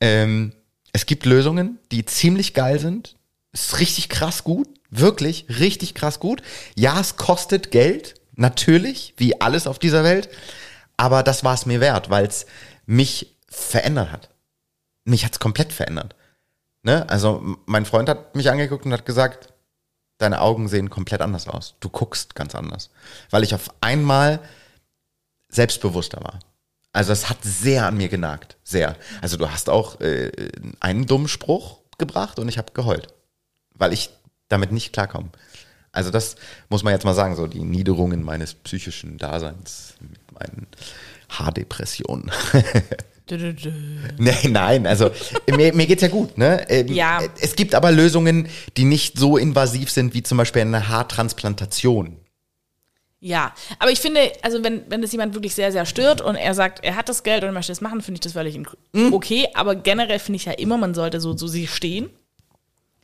ähm, 0.01 0.51
es 0.91 1.05
gibt 1.05 1.25
Lösungen, 1.25 1.79
die 1.91 2.05
ziemlich 2.05 2.53
geil 2.53 2.77
sind. 2.77 3.15
Ist 3.53 3.79
richtig 3.79 4.09
krass 4.09 4.43
gut. 4.43 4.67
Wirklich 4.89 5.45
richtig 5.47 5.93
krass 5.95 6.19
gut. 6.19 6.41
Ja, 6.75 6.99
es 6.99 7.15
kostet 7.15 7.71
Geld. 7.71 8.15
Natürlich, 8.35 9.13
wie 9.17 9.39
alles 9.39 9.67
auf 9.67 9.79
dieser 9.79 10.03
Welt. 10.03 10.29
Aber 10.97 11.23
das 11.23 11.43
war 11.43 11.53
es 11.53 11.65
mir 11.65 11.79
wert, 11.79 12.09
weil 12.09 12.25
es 12.25 12.45
mich 12.85 13.35
verändert 13.47 14.11
hat. 14.11 14.29
Mich 15.05 15.23
hat's 15.23 15.39
komplett 15.39 15.71
verändert. 15.71 16.15
Ne? 16.83 17.09
Also 17.09 17.57
mein 17.65 17.85
Freund 17.85 18.09
hat 18.09 18.35
mich 18.35 18.49
angeguckt 18.49 18.85
und 18.85 18.93
hat 18.93 19.05
gesagt, 19.05 19.53
deine 20.17 20.41
Augen 20.41 20.67
sehen 20.67 20.89
komplett 20.89 21.21
anders 21.21 21.47
aus. 21.47 21.75
Du 21.79 21.89
guckst 21.89 22.35
ganz 22.35 22.55
anders. 22.55 22.89
Weil 23.29 23.43
ich 23.43 23.55
auf 23.55 23.69
einmal 23.81 24.39
selbstbewusster 25.51 26.21
war. 26.23 26.39
Also 26.93 27.13
es 27.13 27.29
hat 27.29 27.37
sehr 27.43 27.85
an 27.85 27.97
mir 27.97 28.09
genagt. 28.09 28.57
Sehr. 28.63 28.95
Also 29.21 29.37
du 29.37 29.49
hast 29.49 29.69
auch 29.69 30.01
äh, 30.01 30.31
einen 30.79 31.05
dummen 31.05 31.27
Spruch 31.27 31.79
gebracht 31.97 32.39
und 32.39 32.49
ich 32.49 32.57
habe 32.57 32.73
geheult. 32.73 33.13
Weil 33.75 33.93
ich 33.93 34.09
damit 34.49 34.71
nicht 34.71 34.91
klarkomme. 34.91 35.29
Also 35.93 36.09
das 36.09 36.35
muss 36.69 36.83
man 36.83 36.93
jetzt 36.93 37.05
mal 37.05 37.13
sagen, 37.13 37.35
so 37.35 37.47
die 37.47 37.63
Niederungen 37.63 38.23
meines 38.23 38.53
psychischen 38.53 39.17
Daseins 39.17 39.95
mit 39.99 40.31
meinen 40.31 40.67
Haardepressionen. 41.29 42.31
Nein, 44.17 44.51
nein, 44.51 44.87
also 44.87 45.11
mir, 45.47 45.73
mir 45.73 45.85
geht's 45.85 46.01
ja 46.01 46.09
gut, 46.09 46.37
ne? 46.37 46.69
Ähm, 46.69 46.87
Ja. 46.87 47.21
Es 47.39 47.55
gibt 47.55 47.75
aber 47.75 47.91
Lösungen, 47.91 48.49
die 48.75 48.83
nicht 48.83 49.17
so 49.17 49.37
invasiv 49.37 49.89
sind 49.89 50.13
wie 50.13 50.23
zum 50.23 50.37
Beispiel 50.37 50.63
eine 50.63 50.89
Haartransplantation. 50.89 52.17
Ja, 53.23 53.53
aber 53.77 53.91
ich 53.91 53.99
finde, 53.99 54.31
also 54.41 54.63
wenn, 54.63 54.81
wenn 54.89 55.03
das 55.03 55.11
jemand 55.11 55.35
wirklich 55.35 55.53
sehr, 55.53 55.71
sehr 55.71 55.85
stört 55.85 56.21
und 56.21 56.35
er 56.35 56.55
sagt, 56.55 56.83
er 56.83 56.95
hat 56.95 57.07
das 57.07 57.21
Geld 57.21 57.43
und 57.43 57.49
er 57.49 57.53
möchte 57.53 57.71
es 57.71 57.79
machen, 57.79 58.01
finde 58.01 58.15
ich 58.15 58.21
das 58.21 58.33
völlig 58.33 58.57
Mhm. 58.93 59.13
okay. 59.13 59.47
Aber 59.53 59.75
generell 59.75 60.17
finde 60.17 60.37
ich 60.37 60.45
ja 60.45 60.53
immer, 60.53 60.75
man 60.77 60.95
sollte 60.95 61.21
so 61.21 61.35
zu 61.35 61.47
sich 61.47 61.69
stehen. 61.71 62.09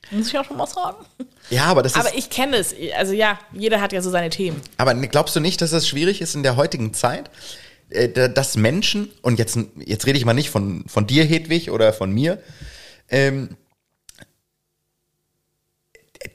Muss 0.10 0.30
ich 0.30 0.40
auch 0.40 0.46
schon 0.46 0.58
mal 0.58 0.66
sagen. 0.66 1.06
Ja, 1.52 1.66
aber 1.66 1.84
das 1.84 1.92
ist. 1.92 2.00
Aber 2.00 2.16
ich 2.18 2.30
kenne 2.32 2.58
es. 2.58 2.74
Also 2.98 3.14
ja, 3.14 3.38
jeder 3.54 3.80
hat 3.80 3.94
ja 3.94 4.02
so 4.02 4.10
seine 4.10 4.30
Themen. 4.32 4.60
Aber 4.78 4.94
glaubst 4.96 5.36
du 5.36 5.40
nicht, 5.40 5.62
dass 5.62 5.72
es 5.72 5.88
schwierig 5.88 6.20
ist 6.22 6.34
in 6.34 6.44
der 6.44 6.56
heutigen 6.56 6.94
Zeit, 6.96 7.30
äh, 7.90 8.10
da- 8.10 8.28
dass 8.28 8.56
Menschen, 8.58 9.12
und 9.22 9.38
jetzt, 9.38 9.58
jetzt 9.86 10.06
rede 10.08 10.18
ich 10.18 10.26
mal 10.26 10.34
nicht 10.34 10.50
von, 10.50 10.84
von 10.88 11.06
dir, 11.08 11.26
Hedwig, 11.26 11.70
oder 11.72 11.94
von 11.94 12.12
mir, 12.12 12.42
ähm, 13.10 13.56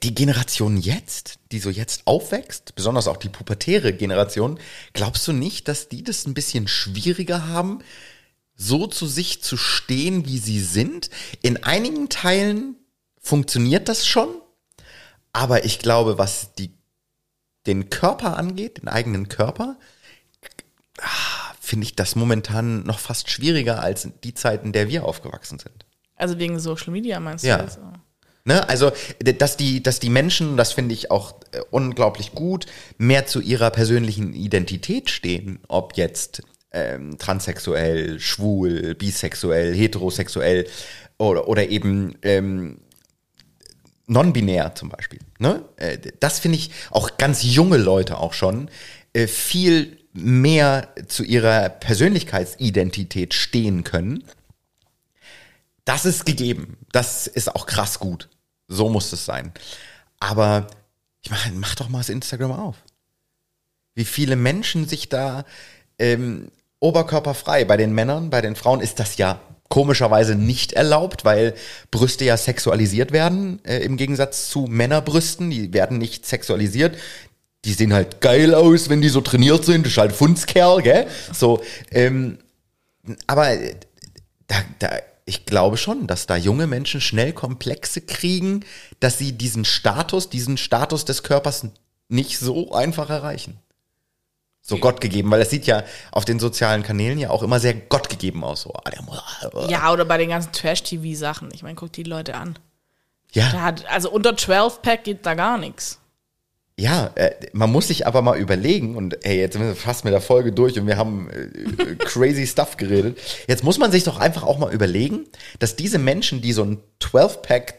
die 0.01 0.15
Generation 0.15 0.77
jetzt, 0.77 1.39
die 1.51 1.59
so 1.59 1.69
jetzt 1.69 2.03
aufwächst, 2.05 2.75
besonders 2.75 3.07
auch 3.07 3.17
die 3.17 3.29
pubertäre 3.29 3.93
Generation, 3.93 4.59
glaubst 4.93 5.27
du 5.27 5.33
nicht, 5.33 5.67
dass 5.67 5.89
die 5.89 6.03
das 6.03 6.25
ein 6.25 6.33
bisschen 6.33 6.67
schwieriger 6.67 7.47
haben, 7.47 7.79
so 8.55 8.87
zu 8.87 9.07
sich 9.07 9.41
zu 9.41 9.57
stehen, 9.57 10.25
wie 10.25 10.37
sie 10.37 10.59
sind? 10.59 11.09
In 11.41 11.63
einigen 11.63 12.09
Teilen 12.09 12.75
funktioniert 13.19 13.89
das 13.89 14.05
schon, 14.07 14.29
aber 15.31 15.65
ich 15.65 15.79
glaube, 15.79 16.17
was 16.17 16.53
die 16.53 16.71
den 17.65 17.89
Körper 17.89 18.37
angeht, 18.37 18.79
den 18.81 18.89
eigenen 18.89 19.29
Körper, 19.29 19.77
finde 21.59 21.85
ich 21.85 21.95
das 21.95 22.15
momentan 22.15 22.83
noch 22.83 22.99
fast 22.99 23.29
schwieriger 23.29 23.81
als 23.81 24.07
die 24.23 24.33
Zeiten, 24.33 24.67
in 24.67 24.73
der 24.73 24.89
wir 24.89 25.05
aufgewachsen 25.05 25.59
sind. 25.59 25.85
Also 26.15 26.37
wegen 26.39 26.59
Social 26.59 26.91
Media 26.91 27.19
meinst 27.19 27.45
Ja. 27.45 27.57
du 27.57 27.63
das? 27.63 27.79
Ne? 28.45 28.67
Also, 28.67 28.91
dass 29.19 29.55
die, 29.55 29.81
dass 29.81 29.99
die 29.99 30.09
Menschen, 30.09 30.57
das 30.57 30.73
finde 30.73 30.93
ich 30.93 31.11
auch 31.11 31.35
äh, 31.51 31.61
unglaublich 31.71 32.33
gut, 32.33 32.65
mehr 32.97 33.25
zu 33.25 33.39
ihrer 33.39 33.69
persönlichen 33.69 34.33
Identität 34.33 35.09
stehen, 35.09 35.59
ob 35.69 35.95
jetzt 35.95 36.43
ähm, 36.73 37.17
transsexuell, 37.17 38.19
schwul, 38.19 38.95
bisexuell, 38.95 39.73
heterosexuell 39.73 40.67
oder, 41.17 41.47
oder 41.47 41.69
eben 41.69 42.15
ähm, 42.21 42.79
non-binär 44.07 44.75
zum 44.75 44.89
Beispiel. 44.89 45.19
Ne? 45.39 45.63
Äh, 45.77 45.99
Das 46.19 46.39
finde 46.39 46.57
ich 46.57 46.71
auch 46.91 47.17
ganz 47.17 47.43
junge 47.43 47.77
Leute 47.77 48.17
auch 48.17 48.33
schon 48.33 48.69
äh, 49.13 49.27
viel 49.27 49.97
mehr 50.11 50.89
zu 51.07 51.23
ihrer 51.23 51.69
Persönlichkeitsidentität 51.69 53.33
stehen 53.33 53.83
können. 53.83 54.23
Das 55.85 56.05
ist 56.05 56.25
gegeben. 56.25 56.77
Das 56.91 57.27
ist 57.27 57.55
auch 57.55 57.65
krass 57.65 57.99
gut. 57.99 58.29
So 58.73 58.89
muss 58.89 59.13
es 59.13 59.25
sein. 59.25 59.51
Aber 60.19 60.67
ich 61.21 61.31
meine, 61.31 61.55
mach 61.55 61.75
doch 61.75 61.89
mal 61.89 61.99
das 61.99 62.09
Instagram 62.09 62.51
auf. 62.51 62.75
Wie 63.95 64.05
viele 64.05 64.35
Menschen 64.35 64.87
sich 64.87 65.09
da 65.09 65.45
ähm, 65.99 66.49
oberkörperfrei, 66.79 67.65
bei 67.65 67.77
den 67.77 67.93
Männern, 67.93 68.29
bei 68.29 68.41
den 68.41 68.55
Frauen 68.55 68.81
ist 68.81 68.99
das 68.99 69.17
ja 69.17 69.39
komischerweise 69.69 70.35
nicht 70.35 70.73
erlaubt, 70.73 71.25
weil 71.25 71.55
Brüste 71.91 72.25
ja 72.25 72.37
sexualisiert 72.37 73.11
werden, 73.11 73.63
äh, 73.65 73.79
im 73.79 73.97
Gegensatz 73.97 74.49
zu 74.49 74.67
Männerbrüsten, 74.67 75.49
die 75.49 75.73
werden 75.73 75.97
nicht 75.97 76.25
sexualisiert. 76.25 76.97
Die 77.65 77.73
sehen 77.73 77.93
halt 77.93 78.19
geil 78.19 78.53
aus, 78.53 78.89
wenn 78.89 79.01
die 79.01 79.09
so 79.09 79.21
trainiert 79.21 79.63
sind, 79.63 79.85
das 79.85 79.93
ist 79.93 79.97
halt 79.97 80.11
Fundskerl, 80.11 80.81
gell? 80.81 81.07
So, 81.31 81.63
ähm, 81.91 82.37
aber 83.25 83.51
äh, 83.51 83.75
da, 84.47 84.55
da, 84.79 84.89
ich 85.25 85.45
glaube 85.45 85.77
schon, 85.77 86.07
dass 86.07 86.27
da 86.27 86.35
junge 86.35 86.67
Menschen 86.67 87.01
schnell 87.01 87.33
Komplexe 87.33 88.01
kriegen, 88.01 88.65
dass 88.99 89.17
sie 89.17 89.31
diesen 89.33 89.65
Status, 89.65 90.29
diesen 90.29 90.57
Status 90.57 91.05
des 91.05 91.23
Körpers 91.23 91.67
nicht 92.09 92.39
so 92.39 92.73
einfach 92.73 93.09
erreichen. 93.09 93.59
So 94.65 94.77
gottgegeben, 94.77 95.29
weil 95.29 95.41
es 95.41 95.49
sieht 95.49 95.65
ja 95.65 95.83
auf 96.11 96.23
den 96.23 96.39
sozialen 96.39 96.83
Kanälen 96.83 97.19
ja 97.19 97.31
auch 97.31 97.43
immer 97.43 97.59
sehr 97.59 97.73
gottgegeben 97.73 98.45
aus. 98.45 98.61
So, 98.61 98.73
ah, 98.73 99.67
Ja, 99.67 99.91
oder 99.91 100.05
bei 100.05 100.17
den 100.17 100.29
ganzen 100.29 100.53
Trash-TV-Sachen. 100.53 101.49
Ich 101.53 101.63
meine, 101.63 101.75
guck 101.75 101.91
die 101.91 102.03
Leute 102.03 102.35
an. 102.35 102.57
Da 103.33 103.41
ja, 103.41 103.51
hat, 103.61 103.85
also 103.87 104.09
unter 104.09 104.31
12-Pack 104.31 105.03
geht 105.03 105.25
da 105.25 105.33
gar 105.33 105.57
nichts. 105.57 105.99
Ja, 106.79 107.11
äh, 107.15 107.35
man 107.53 107.71
muss 107.71 107.87
sich 107.87 108.07
aber 108.07 108.23
mal 108.23 108.37
überlegen, 108.37 108.95
und 108.95 109.23
ey, 109.25 109.37
jetzt 109.39 109.53
sind 109.53 109.61
wir 109.61 109.75
fast 109.75 110.05
mit 110.05 110.13
der 110.13 110.21
Folge 110.21 110.51
durch 110.51 110.79
und 110.79 110.87
wir 110.87 110.97
haben 110.97 111.29
äh, 111.29 111.43
äh, 111.43 111.95
crazy 111.97 112.47
Stuff 112.47 112.77
geredet. 112.77 113.19
Jetzt 113.47 113.63
muss 113.63 113.77
man 113.77 113.91
sich 113.91 114.03
doch 114.03 114.19
einfach 114.19 114.43
auch 114.43 114.57
mal 114.57 114.73
überlegen, 114.73 115.27
dass 115.59 115.75
diese 115.75 115.99
Menschen, 115.99 116.41
die 116.41 116.51
so 116.51 116.63
ein 116.63 116.79
12-Pack, 116.99 117.75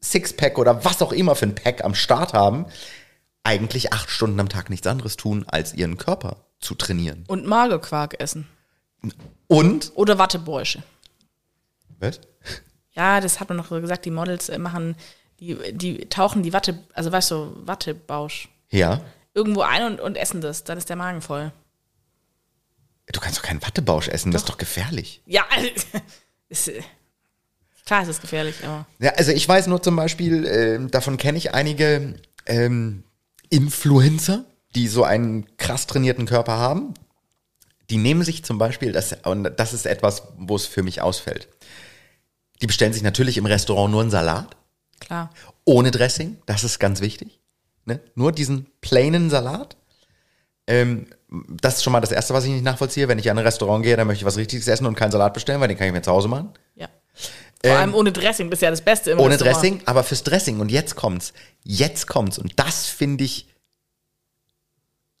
Six-Pack 0.00 0.58
oder 0.58 0.84
was 0.84 1.00
auch 1.02 1.12
immer 1.12 1.36
für 1.36 1.46
ein 1.46 1.54
Pack 1.54 1.84
am 1.84 1.94
Start 1.94 2.32
haben, 2.32 2.66
eigentlich 3.44 3.92
acht 3.92 4.10
Stunden 4.10 4.40
am 4.40 4.48
Tag 4.48 4.70
nichts 4.70 4.86
anderes 4.88 5.16
tun, 5.16 5.44
als 5.46 5.74
ihren 5.74 5.96
Körper 5.96 6.44
zu 6.58 6.74
trainieren. 6.74 7.24
Und 7.28 7.46
Magerquark 7.46 8.20
essen. 8.20 8.48
Und, 9.46 9.92
Oder 9.94 10.18
Wattebäusche. 10.18 10.82
was? 11.98 12.20
Ja, 12.92 13.20
das 13.20 13.40
hat 13.40 13.48
man 13.48 13.56
noch 13.56 13.70
gesagt, 13.70 14.04
die 14.04 14.10
Models 14.10 14.50
machen, 14.58 14.96
die, 15.42 15.72
die 15.72 16.08
tauchen 16.08 16.42
die 16.42 16.52
Watte, 16.52 16.78
also 16.94 17.10
weißt 17.10 17.30
du, 17.32 17.52
Wattebausch 17.66 18.48
Ja, 18.70 19.00
irgendwo 19.34 19.62
ein 19.62 19.84
und, 19.84 20.00
und 20.00 20.16
essen 20.16 20.40
das. 20.40 20.64
Dann 20.64 20.78
ist 20.78 20.88
der 20.88 20.96
Magen 20.96 21.22
voll. 21.22 21.52
du 23.10 23.20
kannst 23.20 23.38
doch 23.38 23.42
keinen 23.42 23.62
Wattebausch 23.62 24.08
essen, 24.08 24.30
das 24.32 24.42
ist 24.42 24.48
doch 24.48 24.58
gefährlich. 24.58 25.22
Ja, 25.26 25.44
ist, 26.48 26.68
äh, 26.68 26.82
klar 27.84 28.02
ist 28.02 28.08
es 28.08 28.20
gefährlich, 28.20 28.56
aber. 28.62 28.86
Ja, 28.98 29.12
also 29.12 29.32
ich 29.32 29.48
weiß 29.48 29.66
nur 29.66 29.82
zum 29.82 29.96
Beispiel, 29.96 30.46
ähm, 30.46 30.90
davon 30.90 31.16
kenne 31.16 31.38
ich 31.38 31.54
einige 31.54 32.14
ähm, 32.46 33.04
Influencer, 33.50 34.44
die 34.74 34.88
so 34.88 35.04
einen 35.04 35.56
krass 35.56 35.86
trainierten 35.86 36.26
Körper 36.26 36.56
haben. 36.56 36.94
Die 37.90 37.98
nehmen 37.98 38.22
sich 38.22 38.44
zum 38.44 38.58
Beispiel, 38.58 38.92
das, 38.92 39.14
und 39.24 39.44
das 39.58 39.74
ist 39.74 39.86
etwas, 39.86 40.22
wo 40.38 40.56
es 40.56 40.66
für 40.66 40.82
mich 40.82 41.02
ausfällt. 41.02 41.48
Die 42.62 42.66
bestellen 42.66 42.92
sich 42.92 43.02
natürlich 43.02 43.36
im 43.36 43.44
Restaurant 43.44 43.90
nur 43.90 44.00
einen 44.00 44.10
Salat, 44.10 44.56
Klar. 45.02 45.30
ohne 45.64 45.90
Dressing, 45.90 46.38
das 46.46 46.64
ist 46.64 46.78
ganz 46.78 47.00
wichtig. 47.00 47.40
Ne? 47.84 48.00
Nur 48.14 48.32
diesen 48.32 48.66
plainen 48.80 49.30
Salat. 49.30 49.76
Ähm, 50.66 51.06
das 51.48 51.76
ist 51.76 51.82
schon 51.82 51.92
mal 51.92 52.00
das 52.00 52.12
Erste, 52.12 52.34
was 52.34 52.44
ich 52.44 52.50
nicht 52.50 52.64
nachvollziehe. 52.64 53.08
Wenn 53.08 53.18
ich 53.18 53.30
an 53.30 53.38
ein 53.38 53.44
Restaurant 53.44 53.82
gehe, 53.84 53.96
dann 53.96 54.06
möchte 54.06 54.22
ich 54.22 54.26
was 54.26 54.36
Richtiges 54.36 54.68
essen 54.68 54.86
und 54.86 54.94
keinen 54.94 55.10
Salat 55.10 55.34
bestellen, 55.34 55.60
weil 55.60 55.68
den 55.68 55.76
kann 55.76 55.88
ich 55.88 55.92
mir 55.92 56.02
zu 56.02 56.12
Hause 56.12 56.28
machen. 56.28 56.50
Ja. 56.76 56.88
Vor 57.64 57.76
allem 57.76 57.94
ohne 57.94 58.12
Dressing, 58.12 58.50
das 58.50 58.58
ist 58.58 58.62
ja 58.62 58.70
das 58.70 58.80
Beste 58.80 59.12
im 59.12 59.18
Ähm, 59.18 59.24
Ohne 59.24 59.34
Restaurant. 59.34 59.62
Dressing, 59.62 59.82
aber 59.86 60.04
fürs 60.04 60.24
Dressing. 60.24 60.60
Und 60.60 60.70
jetzt 60.70 60.96
kommt's. 60.96 61.32
Jetzt 61.64 62.06
kommt's. 62.06 62.38
Und 62.38 62.52
das 62.56 62.86
finde 62.86 63.24
ich 63.24 63.46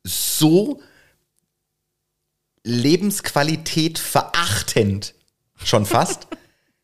so 0.04 0.80
Lebensqualität 2.64 3.98
verachtend 3.98 5.14
schon 5.56 5.86
fast, 5.86 6.26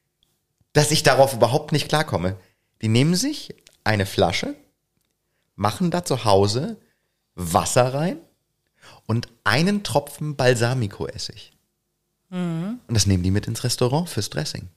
dass 0.72 0.90
ich 0.90 1.02
darauf 1.02 1.32
überhaupt 1.32 1.72
nicht 1.72 1.88
klarkomme. 1.88 2.36
Die 2.82 2.88
nehmen 2.88 3.14
sich 3.14 3.54
eine 3.84 4.06
Flasche, 4.06 4.54
machen 5.56 5.90
da 5.90 6.04
zu 6.04 6.24
Hause 6.24 6.80
Wasser 7.34 7.94
rein 7.94 8.18
und 9.06 9.28
einen 9.44 9.82
Tropfen 9.84 10.36
Balsamico-Essig. 10.36 11.52
Und 12.86 12.94
das 12.94 13.06
nehmen 13.06 13.22
die 13.22 13.30
mit 13.30 13.46
ins 13.46 13.64
Restaurant 13.64 14.08
fürs 14.08 14.30
Dressing. 14.30 14.68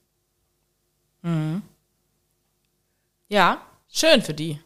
Ja, 3.28 3.66
schön 3.88 4.22
für 4.22 4.34
die. 4.34 4.58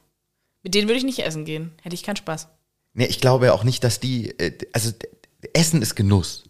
Mit 0.63 0.75
denen 0.75 0.89
würde 0.89 0.99
ich 0.99 1.05
nicht 1.05 1.21
essen 1.21 1.45
gehen. 1.45 1.73
Hätte 1.83 1.95
ich 1.95 2.03
keinen 2.03 2.17
Spaß. 2.17 2.49
Nee, 2.95 3.07
ich 3.07 3.21
glaube 3.21 3.53
auch 3.53 3.63
nicht, 3.63 3.85
dass 3.85 4.01
die, 4.01 4.31
äh, 4.39 4.57
also 4.73 4.93
Essen 5.53 5.83
ist 5.83 5.95
Genuss. 5.95 6.45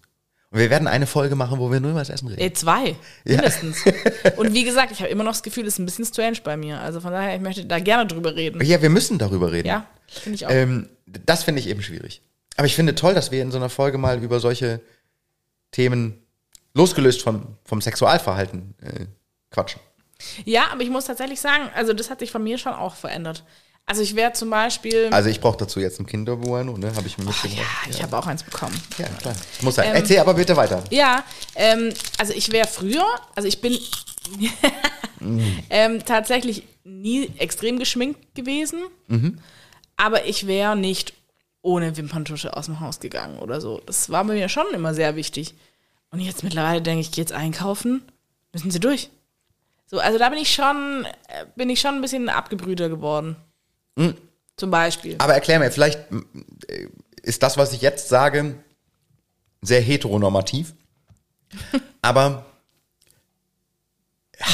Und 0.50 0.60
wir 0.60 0.70
werden 0.70 0.86
eine 0.86 1.06
Folge 1.06 1.34
machen, 1.34 1.58
wo 1.58 1.70
wir 1.70 1.80
nur 1.80 1.90
über 1.90 2.00
das 2.00 2.10
Essen 2.10 2.28
reden. 2.28 2.40
Äh, 2.40 2.52
zwei, 2.52 2.96
mindestens. 3.24 3.78
Und 4.36 4.54
wie 4.54 4.64
gesagt, 4.64 4.92
ich 4.92 5.00
habe 5.00 5.10
immer 5.10 5.24
noch 5.24 5.32
das 5.32 5.42
Gefühl, 5.42 5.66
es 5.66 5.74
ist 5.74 5.78
ein 5.80 5.86
bisschen 5.86 6.04
strange 6.04 6.38
bei 6.44 6.56
mir. 6.56 6.80
Also 6.80 7.00
von 7.00 7.12
daher, 7.12 7.34
ich 7.34 7.42
möchte 7.42 7.64
da 7.64 7.80
gerne 7.80 8.06
drüber 8.06 8.36
reden. 8.36 8.64
Ja, 8.64 8.80
wir 8.80 8.90
müssen 8.90 9.18
darüber 9.18 9.50
reden. 9.50 9.66
Ja, 9.66 9.86
finde 10.06 10.36
ich 10.36 10.46
auch. 10.46 10.50
Ähm, 10.50 10.88
das 11.06 11.42
finde 11.44 11.60
ich 11.60 11.68
eben 11.68 11.82
schwierig. 11.82 12.22
Aber 12.56 12.66
ich 12.66 12.74
finde 12.74 12.94
toll, 12.94 13.14
dass 13.14 13.30
wir 13.30 13.42
in 13.42 13.50
so 13.50 13.58
einer 13.58 13.68
Folge 13.68 13.98
mal 13.98 14.22
über 14.22 14.40
solche 14.40 14.80
Themen, 15.72 16.22
losgelöst 16.74 17.22
von, 17.22 17.56
vom 17.64 17.80
Sexualverhalten, 17.80 18.74
äh, 18.80 19.06
quatschen. 19.50 19.80
Ja, 20.44 20.68
aber 20.72 20.82
ich 20.82 20.90
muss 20.90 21.06
tatsächlich 21.06 21.40
sagen, 21.40 21.68
also 21.74 21.92
das 21.92 22.08
hat 22.08 22.20
sich 22.20 22.30
von 22.30 22.42
mir 22.42 22.56
schon 22.56 22.72
auch 22.72 22.94
verändert. 22.94 23.44
Also 23.88 24.02
ich 24.02 24.16
wäre 24.16 24.32
zum 24.32 24.50
Beispiel. 24.50 25.08
Also 25.12 25.28
ich 25.28 25.40
brauche 25.40 25.56
dazu 25.56 25.78
jetzt 25.78 26.00
ein 26.00 26.06
Kinderbueno, 26.06 26.76
ne? 26.76 26.92
Habe 26.96 27.06
ich 27.06 27.18
mir 27.18 27.24
ja, 27.24 27.30
mitgebracht. 27.30 27.88
ich 27.88 28.02
habe 28.02 28.18
auch 28.18 28.26
eins 28.26 28.42
bekommen. 28.42 28.80
Ja, 28.98 29.06
klar. 29.06 29.36
Muss 29.62 29.76
sein. 29.76 29.88
Ähm, 29.90 29.94
Erzähl 29.94 30.18
aber 30.18 30.34
bitte 30.34 30.56
weiter. 30.56 30.82
Ja, 30.90 31.24
ähm, 31.54 31.92
also 32.18 32.32
ich 32.32 32.50
wäre 32.50 32.66
früher, 32.66 33.06
also 33.36 33.46
ich 33.46 33.60
bin 33.60 33.78
ähm, 35.70 36.04
tatsächlich 36.04 36.64
nie 36.82 37.30
extrem 37.38 37.78
geschminkt 37.78 38.34
gewesen, 38.34 38.80
aber 39.96 40.26
ich 40.26 40.48
wäre 40.48 40.76
nicht 40.76 41.14
ohne 41.62 41.96
Wimperntusche 41.96 42.56
aus 42.56 42.66
dem 42.66 42.80
Haus 42.80 43.00
gegangen 43.00 43.38
oder 43.38 43.60
so. 43.60 43.80
Das 43.86 44.10
war 44.10 44.24
mir 44.24 44.48
schon 44.48 44.66
immer 44.72 44.94
sehr 44.94 45.16
wichtig. 45.16 45.54
Und 46.10 46.20
jetzt 46.20 46.44
mittlerweile 46.44 46.82
denke 46.82 47.00
ich, 47.00 47.08
ich 47.08 47.12
gehe 47.12 47.22
jetzt 47.22 47.32
einkaufen, 47.32 48.02
müssen 48.52 48.70
sie 48.70 48.80
durch. 48.80 49.10
So, 49.86 49.98
also 49.98 50.18
da 50.18 50.28
bin 50.28 50.38
ich 50.38 50.52
schon, 50.52 51.04
äh, 51.28 51.46
bin 51.56 51.70
ich 51.70 51.80
schon 51.80 51.96
ein 51.96 52.00
bisschen 52.00 52.28
abgebrühter 52.28 52.88
geworden. 52.88 53.36
Zum 54.56 54.70
Beispiel. 54.70 55.16
Aber 55.18 55.34
erklär 55.34 55.58
mir, 55.58 55.70
vielleicht 55.70 55.98
äh, 56.68 56.88
ist 57.22 57.42
das, 57.42 57.56
was 57.56 57.72
ich 57.72 57.80
jetzt 57.82 58.08
sage, 58.08 58.62
sehr 59.62 59.80
heteronormativ. 59.80 60.74
Aber 62.02 62.46
ja, 64.38 64.46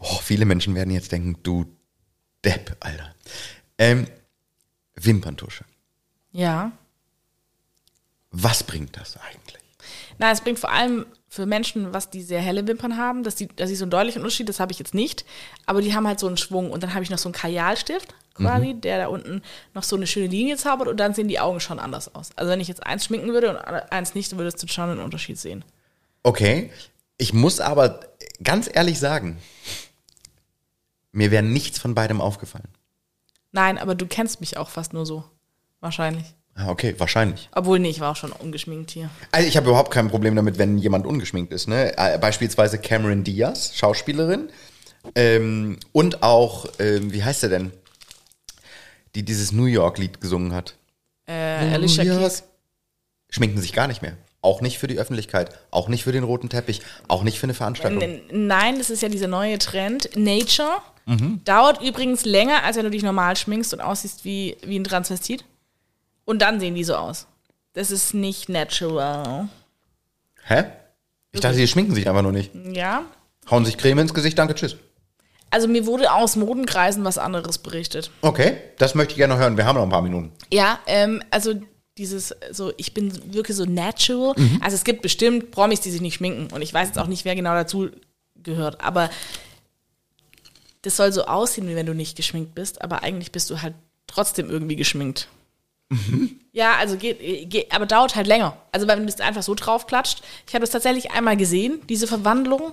oh, 0.00 0.18
viele 0.22 0.44
Menschen 0.44 0.74
werden 0.74 0.90
jetzt 0.90 1.12
denken, 1.12 1.38
du 1.42 1.66
Depp, 2.44 2.76
Alter. 2.80 3.14
Ähm, 3.78 4.06
Wimperntusche. 4.94 5.64
Ja. 6.32 6.72
Was 8.30 8.62
bringt 8.62 8.96
das 8.96 9.16
eigentlich? 9.16 9.62
Na, 10.18 10.30
es 10.30 10.40
bringt 10.40 10.58
vor 10.58 10.70
allem 10.70 11.06
für 11.28 11.46
Menschen, 11.46 11.92
was 11.92 12.10
die 12.10 12.22
sehr 12.22 12.40
helle 12.40 12.66
Wimpern 12.66 12.96
haben, 12.96 13.22
dass 13.22 13.34
die, 13.34 13.48
dass 13.48 13.70
ich 13.70 13.78
so 13.78 13.84
einen 13.84 13.90
deutlichen 13.90 14.22
Unterschied, 14.22 14.48
das 14.48 14.60
habe 14.60 14.72
ich 14.72 14.78
jetzt 14.78 14.94
nicht, 14.94 15.24
aber 15.66 15.82
die 15.82 15.94
haben 15.94 16.06
halt 16.06 16.18
so 16.18 16.26
einen 16.26 16.38
Schwung 16.38 16.70
und 16.70 16.82
dann 16.82 16.94
habe 16.94 17.04
ich 17.04 17.10
noch 17.10 17.18
so 17.18 17.28
einen 17.28 17.34
Kajalstift 17.34 18.14
quasi, 18.38 18.74
der 18.74 18.98
da 18.98 19.06
unten 19.08 19.42
noch 19.74 19.82
so 19.82 19.96
eine 19.96 20.06
schöne 20.06 20.28
Linie 20.28 20.56
zaubert 20.56 20.88
und 20.88 20.96
dann 20.98 21.12
sehen 21.12 21.28
die 21.28 21.40
Augen 21.40 21.60
schon 21.60 21.78
anders 21.78 22.14
aus. 22.14 22.30
Also 22.36 22.50
wenn 22.50 22.60
ich 22.60 22.68
jetzt 22.68 22.86
eins 22.86 23.04
schminken 23.04 23.32
würde 23.32 23.50
und 23.50 23.56
eins 23.56 24.14
nicht, 24.14 24.30
dann 24.32 24.38
würdest 24.38 24.62
du 24.62 24.68
schon 24.68 24.88
einen 24.88 25.00
Unterschied 25.00 25.38
sehen. 25.38 25.64
Okay, 26.22 26.70
ich 27.16 27.32
muss 27.32 27.60
aber 27.60 28.00
ganz 28.42 28.70
ehrlich 28.72 28.98
sagen, 28.98 29.38
mir 31.12 31.30
wäre 31.30 31.42
nichts 31.42 31.78
von 31.78 31.94
beidem 31.94 32.20
aufgefallen. 32.20 32.68
Nein, 33.52 33.78
aber 33.78 33.94
du 33.94 34.06
kennst 34.06 34.40
mich 34.40 34.56
auch 34.56 34.68
fast 34.68 34.92
nur 34.92 35.04
so. 35.04 35.24
Wahrscheinlich. 35.80 36.26
Ah, 36.60 36.70
okay, 36.70 36.92
wahrscheinlich. 36.98 37.48
Obwohl, 37.54 37.78
nee, 37.78 37.88
ich 37.90 38.00
war 38.00 38.10
auch 38.10 38.16
schon 38.16 38.32
ungeschminkt 38.32 38.90
hier. 38.90 39.10
Also 39.30 39.46
ich 39.46 39.56
habe 39.56 39.68
überhaupt 39.68 39.92
kein 39.92 40.08
Problem 40.08 40.34
damit, 40.34 40.58
wenn 40.58 40.76
jemand 40.76 41.06
ungeschminkt 41.06 41.52
ist. 41.52 41.68
Ne? 41.68 41.96
Äh, 41.96 42.18
Beispielsweise 42.18 42.78
Cameron 42.78 43.22
Diaz, 43.22 43.76
Schauspielerin. 43.76 44.48
Ähm, 45.14 45.78
und 45.92 46.24
auch, 46.24 46.66
ähm, 46.80 47.12
wie 47.12 47.22
heißt 47.22 47.44
er 47.44 47.48
denn? 47.50 47.70
Die 49.14 49.22
dieses 49.24 49.52
New 49.52 49.66
York-Lied 49.66 50.20
gesungen 50.20 50.52
hat. 50.52 50.74
Äh, 51.26 51.32
Alicia 51.32 52.02
New 52.02 52.10
York. 52.10 52.22
Keys. 52.22 52.42
Schminken 53.30 53.60
sich 53.60 53.72
gar 53.72 53.86
nicht 53.86 54.02
mehr. 54.02 54.16
Auch 54.40 54.60
nicht 54.60 54.78
für 54.78 54.86
die 54.88 54.98
Öffentlichkeit, 54.98 55.56
auch 55.70 55.88
nicht 55.88 56.02
für 56.04 56.12
den 56.12 56.24
roten 56.24 56.48
Teppich, 56.48 56.80
auch 57.08 57.22
nicht 57.22 57.38
für 57.38 57.44
eine 57.44 57.54
Veranstaltung. 57.54 58.02
Nein, 58.32 58.78
das 58.78 58.90
ist 58.90 59.02
ja 59.02 59.08
dieser 59.08 59.26
neue 59.28 59.58
Trend. 59.58 60.10
Nature 60.16 60.78
Mhm. 61.06 61.40
dauert 61.44 61.80
übrigens 61.82 62.24
länger, 62.24 62.64
als 62.64 62.76
wenn 62.76 62.84
du 62.84 62.90
dich 62.90 63.02
normal 63.02 63.34
schminkst 63.36 63.72
und 63.72 63.80
aussiehst 63.80 64.24
wie, 64.24 64.56
wie 64.62 64.78
ein 64.78 64.84
Transvestit. 64.84 65.44
Und 66.28 66.40
dann 66.40 66.60
sehen 66.60 66.74
die 66.74 66.84
so 66.84 66.94
aus. 66.94 67.26
Das 67.72 67.90
ist 67.90 68.12
nicht 68.12 68.50
natural. 68.50 69.48
Hä? 70.44 70.64
Ich 71.32 71.40
dachte, 71.40 71.56
die 71.56 71.66
schminken 71.66 71.94
sich 71.94 72.06
einfach 72.06 72.20
nur 72.20 72.32
nicht. 72.32 72.50
Ja. 72.54 73.06
Hauen 73.50 73.64
sich 73.64 73.78
Creme 73.78 74.00
ins 74.00 74.12
Gesicht, 74.12 74.38
danke, 74.38 74.54
tschüss. 74.54 74.76
Also 75.48 75.68
mir 75.68 75.86
wurde 75.86 76.12
aus 76.12 76.36
Modenkreisen 76.36 77.02
was 77.02 77.16
anderes 77.16 77.56
berichtet. 77.56 78.10
Okay, 78.20 78.58
das 78.76 78.94
möchte 78.94 79.12
ich 79.12 79.16
gerne 79.16 79.32
noch 79.32 79.40
hören. 79.40 79.56
Wir 79.56 79.64
haben 79.64 79.76
noch 79.76 79.84
ein 79.84 79.88
paar 79.88 80.02
Minuten. 80.02 80.30
Ja, 80.52 80.80
ähm, 80.86 81.22
also 81.30 81.54
dieses, 81.96 82.36
so, 82.52 82.74
ich 82.76 82.92
bin 82.92 83.32
wirklich 83.32 83.56
so 83.56 83.64
natural. 83.64 84.34
Mhm. 84.36 84.60
Also 84.62 84.74
es 84.74 84.84
gibt 84.84 85.00
bestimmt 85.00 85.50
Promis, 85.50 85.80
die 85.80 85.90
sich 85.90 86.02
nicht 86.02 86.16
schminken. 86.16 86.52
Und 86.54 86.60
ich 86.60 86.74
weiß 86.74 86.88
jetzt 86.88 86.98
auch 86.98 87.06
nicht, 87.06 87.24
wer 87.24 87.36
genau 87.36 87.54
dazu 87.54 87.88
gehört. 88.36 88.84
Aber 88.84 89.08
das 90.82 90.94
soll 90.94 91.10
so 91.10 91.24
aussehen, 91.24 91.68
wie 91.68 91.74
wenn 91.74 91.86
du 91.86 91.94
nicht 91.94 92.18
geschminkt 92.18 92.54
bist. 92.54 92.82
Aber 92.82 93.02
eigentlich 93.02 93.32
bist 93.32 93.48
du 93.48 93.62
halt 93.62 93.72
trotzdem 94.06 94.50
irgendwie 94.50 94.76
geschminkt. 94.76 95.28
Ja, 96.52 96.76
also 96.76 96.96
geht, 96.96 97.50
geht, 97.50 97.72
aber 97.72 97.86
dauert 97.86 98.14
halt 98.14 98.26
länger. 98.26 98.56
Also 98.72 98.86
wenn 98.86 99.00
du 99.00 99.06
das 99.06 99.20
einfach 99.20 99.42
so 99.42 99.54
draufklatscht. 99.54 100.22
Ich 100.46 100.54
habe 100.54 100.62
das 100.62 100.70
tatsächlich 100.70 101.12
einmal 101.12 101.36
gesehen, 101.36 101.80
diese 101.88 102.06
Verwandlung, 102.06 102.72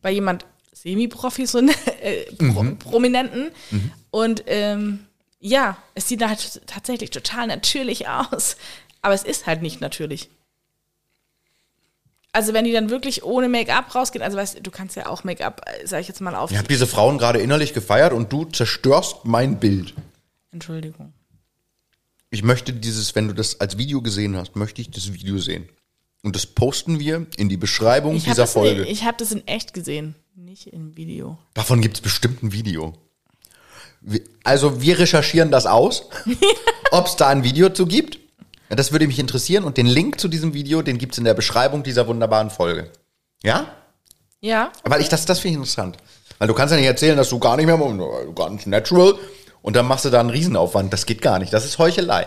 bei 0.00 0.10
jemand 0.10 0.46
semi-professionell, 0.72 1.74
äh, 2.00 2.24
Pro 2.36 2.64
Prominenten. 2.78 3.50
Und 4.10 4.44
ähm, 4.46 5.06
ja, 5.40 5.76
es 5.94 6.08
sieht 6.08 6.24
halt 6.26 6.62
tatsächlich 6.66 7.10
total 7.10 7.46
natürlich 7.46 8.08
aus. 8.08 8.56
Aber 9.02 9.14
es 9.14 9.24
ist 9.24 9.46
halt 9.46 9.62
nicht 9.62 9.80
natürlich. 9.80 10.28
Also 12.32 12.52
wenn 12.52 12.64
die 12.64 12.72
dann 12.72 12.90
wirklich 12.90 13.24
ohne 13.24 13.48
Make-up 13.48 13.94
rausgehen, 13.94 14.22
also 14.22 14.36
weißt 14.36 14.58
du, 14.58 14.62
du 14.62 14.70
kannst 14.70 14.96
ja 14.96 15.06
auch 15.06 15.24
Make-up, 15.24 15.62
äh, 15.66 15.86
sag 15.86 16.00
ich 16.00 16.08
jetzt 16.08 16.20
mal 16.20 16.34
auf. 16.34 16.50
Ich 16.50 16.58
habe 16.58 16.68
diese 16.68 16.86
Frauen 16.86 17.18
gerade 17.18 17.40
innerlich 17.40 17.74
gefeiert 17.74 18.12
und 18.12 18.32
du 18.32 18.44
zerstörst 18.44 19.24
mein 19.24 19.58
Bild. 19.58 19.94
Entschuldigung. 20.52 21.12
Ich 22.30 22.42
möchte 22.42 22.72
dieses, 22.72 23.14
wenn 23.14 23.28
du 23.28 23.34
das 23.34 23.60
als 23.60 23.78
Video 23.78 24.02
gesehen 24.02 24.36
hast, 24.36 24.56
möchte 24.56 24.80
ich 24.80 24.90
das 24.90 25.12
Video 25.12 25.38
sehen. 25.38 25.68
Und 26.22 26.34
das 26.36 26.46
posten 26.46 26.98
wir 26.98 27.26
in 27.36 27.48
die 27.48 27.56
Beschreibung 27.56 28.16
Ich 28.16 28.24
habe 28.24 28.32
dieser 28.32 28.46
Folge. 28.46 28.84
ich 28.84 29.04
hab 29.04 29.18
das 29.18 29.32
in 29.32 29.46
echt 29.46 29.72
gesehen, 29.72 30.14
nicht 30.34 30.66
im 30.68 30.96
Video. 30.96 31.38
Davon 31.54 31.80
gibt 31.80 31.96
es 31.96 32.00
bestimmt 32.02 32.42
ein 32.42 32.52
Video. 32.52 32.94
Wir- 34.00 34.22
Also 34.44 34.80
wir 34.82 34.98
recherchieren 34.98 35.50
das 35.50 35.66
aus, 35.66 36.08
ob 36.90 37.06
es 37.06 37.16
da 37.16 37.28
ein 37.28 37.44
Video 37.44 37.68
zu 37.70 37.86
gibt. 37.86 38.18
Das 38.68 38.92
würde 38.92 39.06
mich 39.06 39.18
interessieren 39.18 39.64
und 39.64 39.76
den 39.78 39.86
Link 39.86 40.20
zu 40.20 40.28
diesem 40.28 40.52
Video, 40.52 40.82
den 40.82 40.98
gibt 40.98 41.12
es 41.14 41.18
in 41.18 41.24
der 41.24 41.32
Beschreibung 41.34 41.82
dieser 41.82 42.06
wunderbaren 42.06 42.50
Folge. 42.50 42.90
Ja? 43.42 43.72
Ja, 44.40 44.70
Weil 44.84 45.00
ich 45.00 45.08
das, 45.08 45.24
das 45.24 45.38
finde 45.40 45.52
ich 45.52 45.56
interessant. 45.56 45.96
Weil 46.38 46.48
du 46.48 46.54
kannst 46.54 46.70
ja 46.72 46.76
nicht 46.78 46.86
erzählen, 46.86 47.16
dass 47.16 47.30
du 47.30 47.38
gar 47.38 47.56
nicht 47.56 47.66
mehr, 47.66 47.78
ganz 48.34 48.66
natural, 48.66 49.14
und 49.68 49.76
dann 49.76 49.86
machst 49.86 50.06
du 50.06 50.10
da 50.10 50.18
einen 50.20 50.30
Riesenaufwand. 50.30 50.90
Das 50.94 51.04
geht 51.04 51.20
gar 51.20 51.38
nicht. 51.38 51.52
Das 51.52 51.66
ist 51.66 51.76
Heuchelei. 51.76 52.26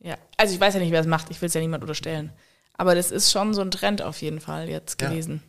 ja. 0.00 0.14
Also 0.36 0.52
ich 0.54 0.60
weiß 0.60 0.74
ja 0.74 0.80
nicht, 0.80 0.92
wer 0.92 1.00
es 1.00 1.06
macht. 1.06 1.30
Ich 1.30 1.40
will 1.40 1.46
es 1.46 1.54
ja 1.54 1.60
niemand 1.62 1.82
unterstellen. 1.82 2.30
Aber 2.74 2.94
das 2.94 3.10
ist 3.10 3.32
schon 3.32 3.54
so 3.54 3.62
ein 3.62 3.70
Trend 3.70 4.02
auf 4.02 4.20
jeden 4.20 4.40
Fall 4.40 4.68
jetzt 4.68 5.00
Ja. 5.00 5.08
gewesen. 5.08 5.42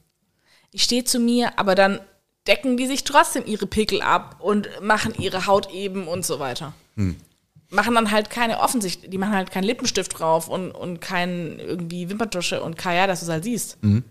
Ich 0.71 0.83
stehe 0.83 1.03
zu 1.03 1.19
mir, 1.19 1.59
aber 1.59 1.75
dann 1.75 1.99
decken 2.47 2.77
die 2.77 2.87
sich 2.87 3.03
trotzdem 3.03 3.45
ihre 3.45 3.67
Pickel 3.67 4.01
ab 4.01 4.37
und 4.39 4.69
machen 4.81 5.13
ihre 5.17 5.47
Haut 5.47 5.69
eben 5.73 6.07
und 6.07 6.25
so 6.25 6.39
weiter. 6.39 6.71
Hm. 6.95 7.17
Machen 7.71 7.95
dann 7.95 8.09
halt 8.11 8.29
keine 8.29 8.61
offensichtlich, 8.61 9.11
die 9.11 9.17
machen 9.17 9.33
halt 9.35 9.51
keinen 9.51 9.65
Lippenstift 9.65 10.17
drauf 10.17 10.47
und, 10.47 10.71
und 10.71 11.01
kein 11.01 11.59
irgendwie 11.59 12.09
Wimperntusche 12.09 12.63
und 12.63 12.77
Kaya, 12.77 13.05
dass 13.05 13.19
du 13.19 13.25
es 13.25 13.31
halt 13.31 13.43
siehst. 13.43 13.77
Hm. 13.81 14.03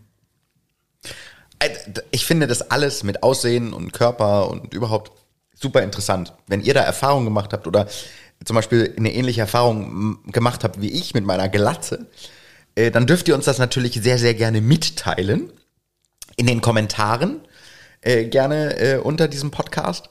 Äh, 1.61 1.71
Ich 2.11 2.27
finde 2.27 2.47
das 2.47 2.71
alles 2.71 3.03
mit 3.05 3.23
Aussehen 3.23 3.73
und 3.73 3.93
Körper 3.93 4.49
und 4.51 4.75
überhaupt 4.75 5.11
super 5.61 5.83
interessant. 5.83 6.33
Wenn 6.47 6.63
ihr 6.63 6.75
da 6.75 6.81
Erfahrungen 6.81 7.25
gemacht 7.25 7.53
habt 7.53 7.67
oder 7.67 7.87
zum 8.45 8.57
Beispiel 8.57 8.95
eine 8.97 9.13
ähnliche 9.13 9.41
Erfahrung 9.41 10.21
gemacht 10.31 10.65
habt 10.65 10.81
wie 10.81 10.91
ich 10.91 11.15
mit 11.15 11.25
meiner 11.25 11.49
Glatze, 11.49 12.07
äh, 12.75 12.91
dann 12.91 13.07
dürft 13.07 13.29
ihr 13.29 13.35
uns 13.35 13.45
das 13.45 13.59
natürlich 13.59 13.95
sehr, 13.95 14.19
sehr 14.19 14.35
gerne 14.35 14.61
mitteilen. 14.61 15.53
In 16.37 16.47
den 16.47 16.61
Kommentaren, 16.61 17.41
äh, 18.01 18.27
gerne 18.27 18.79
äh, 18.79 18.99
unter 18.99 19.27
diesem 19.27 19.51
Podcast. 19.51 20.09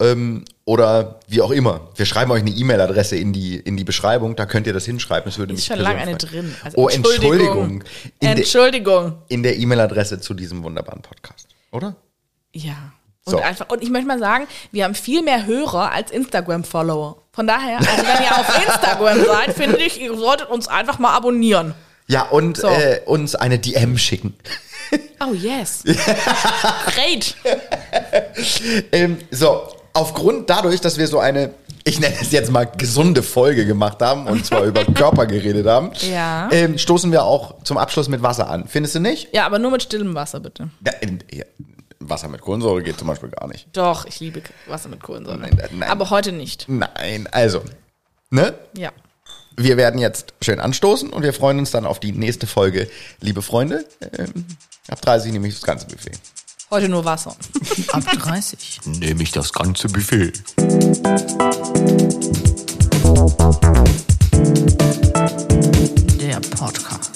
Ähm, 0.00 0.44
oder 0.64 1.20
wie 1.28 1.40
auch 1.40 1.50
immer. 1.50 1.88
Wir 1.96 2.06
schreiben 2.06 2.30
euch 2.30 2.42
eine 2.42 2.50
E-Mail-Adresse 2.50 3.16
in 3.16 3.32
die, 3.32 3.56
in 3.56 3.76
die 3.76 3.84
Beschreibung, 3.84 4.34
da 4.34 4.46
könnt 4.46 4.66
ihr 4.66 4.72
das 4.72 4.84
hinschreiben. 4.84 5.26
Das 5.26 5.38
würde 5.38 5.52
mich 5.52 5.62
Ist 5.62 5.66
schon 5.66 5.78
lange 5.78 6.00
eine 6.00 6.16
drin. 6.16 6.54
Also 6.62 6.78
oh, 6.78 6.88
Entschuldigung. 6.88 7.82
In, 8.20 8.28
de, 8.28 8.30
Entschuldigung. 8.30 9.18
in 9.28 9.42
der 9.42 9.56
E-Mail-Adresse 9.56 10.20
zu 10.20 10.34
diesem 10.34 10.62
wunderbaren 10.64 11.02
Podcast, 11.02 11.48
oder? 11.70 11.96
Ja. 12.52 12.92
Und, 13.26 13.30
So. 13.32 13.38
einfach, 13.40 13.70
und 13.70 13.82
ich 13.82 13.88
möchte 13.90 14.06
mal 14.06 14.18
sagen, 14.18 14.46
wir 14.70 14.84
haben 14.84 14.94
viel 14.94 15.22
mehr 15.22 15.46
Hörer 15.46 15.90
als 15.92 16.10
Instagram-Follower. 16.10 17.16
Von 17.32 17.46
daher, 17.46 17.78
also 17.78 17.88
wenn 17.90 18.22
ihr 18.22 18.38
auf 18.38 18.66
Instagram 18.66 19.24
seid, 19.26 19.54
finde 19.54 19.78
ich, 19.78 20.00
ihr 20.00 20.14
solltet 20.16 20.50
uns 20.50 20.68
einfach 20.68 20.98
mal 20.98 21.14
abonnieren. 21.16 21.74
Ja, 22.06 22.22
und 22.28 22.58
So. 22.58 22.68
äh, 22.68 23.00
uns 23.06 23.34
eine 23.34 23.58
DM 23.58 23.96
schicken. 23.96 24.34
Oh 25.26 25.32
yes. 25.32 25.82
Great. 26.94 27.34
Ähm, 28.92 29.18
so, 29.30 29.68
aufgrund 29.94 30.50
dadurch, 30.50 30.82
dass 30.82 30.98
wir 30.98 31.06
so 31.08 31.18
eine, 31.18 31.54
ich 31.84 31.98
nenne 32.00 32.14
es 32.20 32.30
jetzt 32.30 32.50
mal 32.50 32.64
gesunde 32.66 33.22
Folge 33.22 33.64
gemacht 33.64 34.02
haben 34.02 34.26
und 34.26 34.44
zwar 34.44 34.64
über 34.64 34.84
Körper 34.94 35.24
geredet 35.26 35.66
haben, 35.66 35.92
Ja. 36.12 36.48
ähm, 36.52 36.76
stoßen 36.76 37.10
wir 37.10 37.24
auch 37.24 37.62
zum 37.64 37.78
Abschluss 37.78 38.08
mit 38.08 38.22
Wasser 38.22 38.50
an. 38.50 38.66
Findest 38.68 38.94
du 38.96 39.00
nicht? 39.00 39.34
Ja, 39.34 39.46
aber 39.46 39.58
nur 39.58 39.70
mit 39.70 39.82
stillem 39.82 40.14
Wasser, 40.14 40.40
bitte. 40.40 40.68
Ja, 40.86 40.92
in, 41.00 41.20
ja, 41.32 41.44
Wasser 42.00 42.28
mit 42.28 42.40
Kohlensäure 42.40 42.82
geht 42.82 42.98
zum 42.98 43.08
Beispiel 43.08 43.30
gar 43.30 43.48
nicht. 43.48 43.68
Doch, 43.72 44.04
ich 44.06 44.20
liebe 44.20 44.42
Wasser 44.66 44.88
mit 44.88 45.02
Kohlensäure. 45.02 45.38
Nein, 45.38 45.58
nein. 45.72 45.90
Aber 45.90 46.10
heute 46.10 46.32
nicht. 46.32 46.66
Nein, 46.68 47.26
also, 47.30 47.62
ne? 48.30 48.54
Ja. 48.76 48.92
Wir 49.56 49.76
werden 49.76 50.00
jetzt 50.00 50.34
schön 50.42 50.58
anstoßen 50.58 51.10
und 51.10 51.22
wir 51.22 51.32
freuen 51.32 51.58
uns 51.60 51.70
dann 51.70 51.86
auf 51.86 52.00
die 52.00 52.12
nächste 52.12 52.46
Folge. 52.46 52.88
Liebe 53.20 53.40
Freunde, 53.40 53.84
ähm, 54.18 54.46
ab 54.88 55.00
30 55.00 55.32
nehme 55.32 55.46
ich 55.46 55.54
das 55.54 55.62
ganze 55.62 55.86
Buffet. 55.86 56.18
Heute 56.70 56.88
nur 56.88 57.04
Wasser. 57.04 57.36
Ab 57.92 58.02
30 58.04 58.80
nehme 58.86 59.22
ich 59.22 59.30
das 59.30 59.52
ganze 59.52 59.86
Buffet. 59.88 60.32
Der 66.20 66.40
Podcast. 66.56 67.13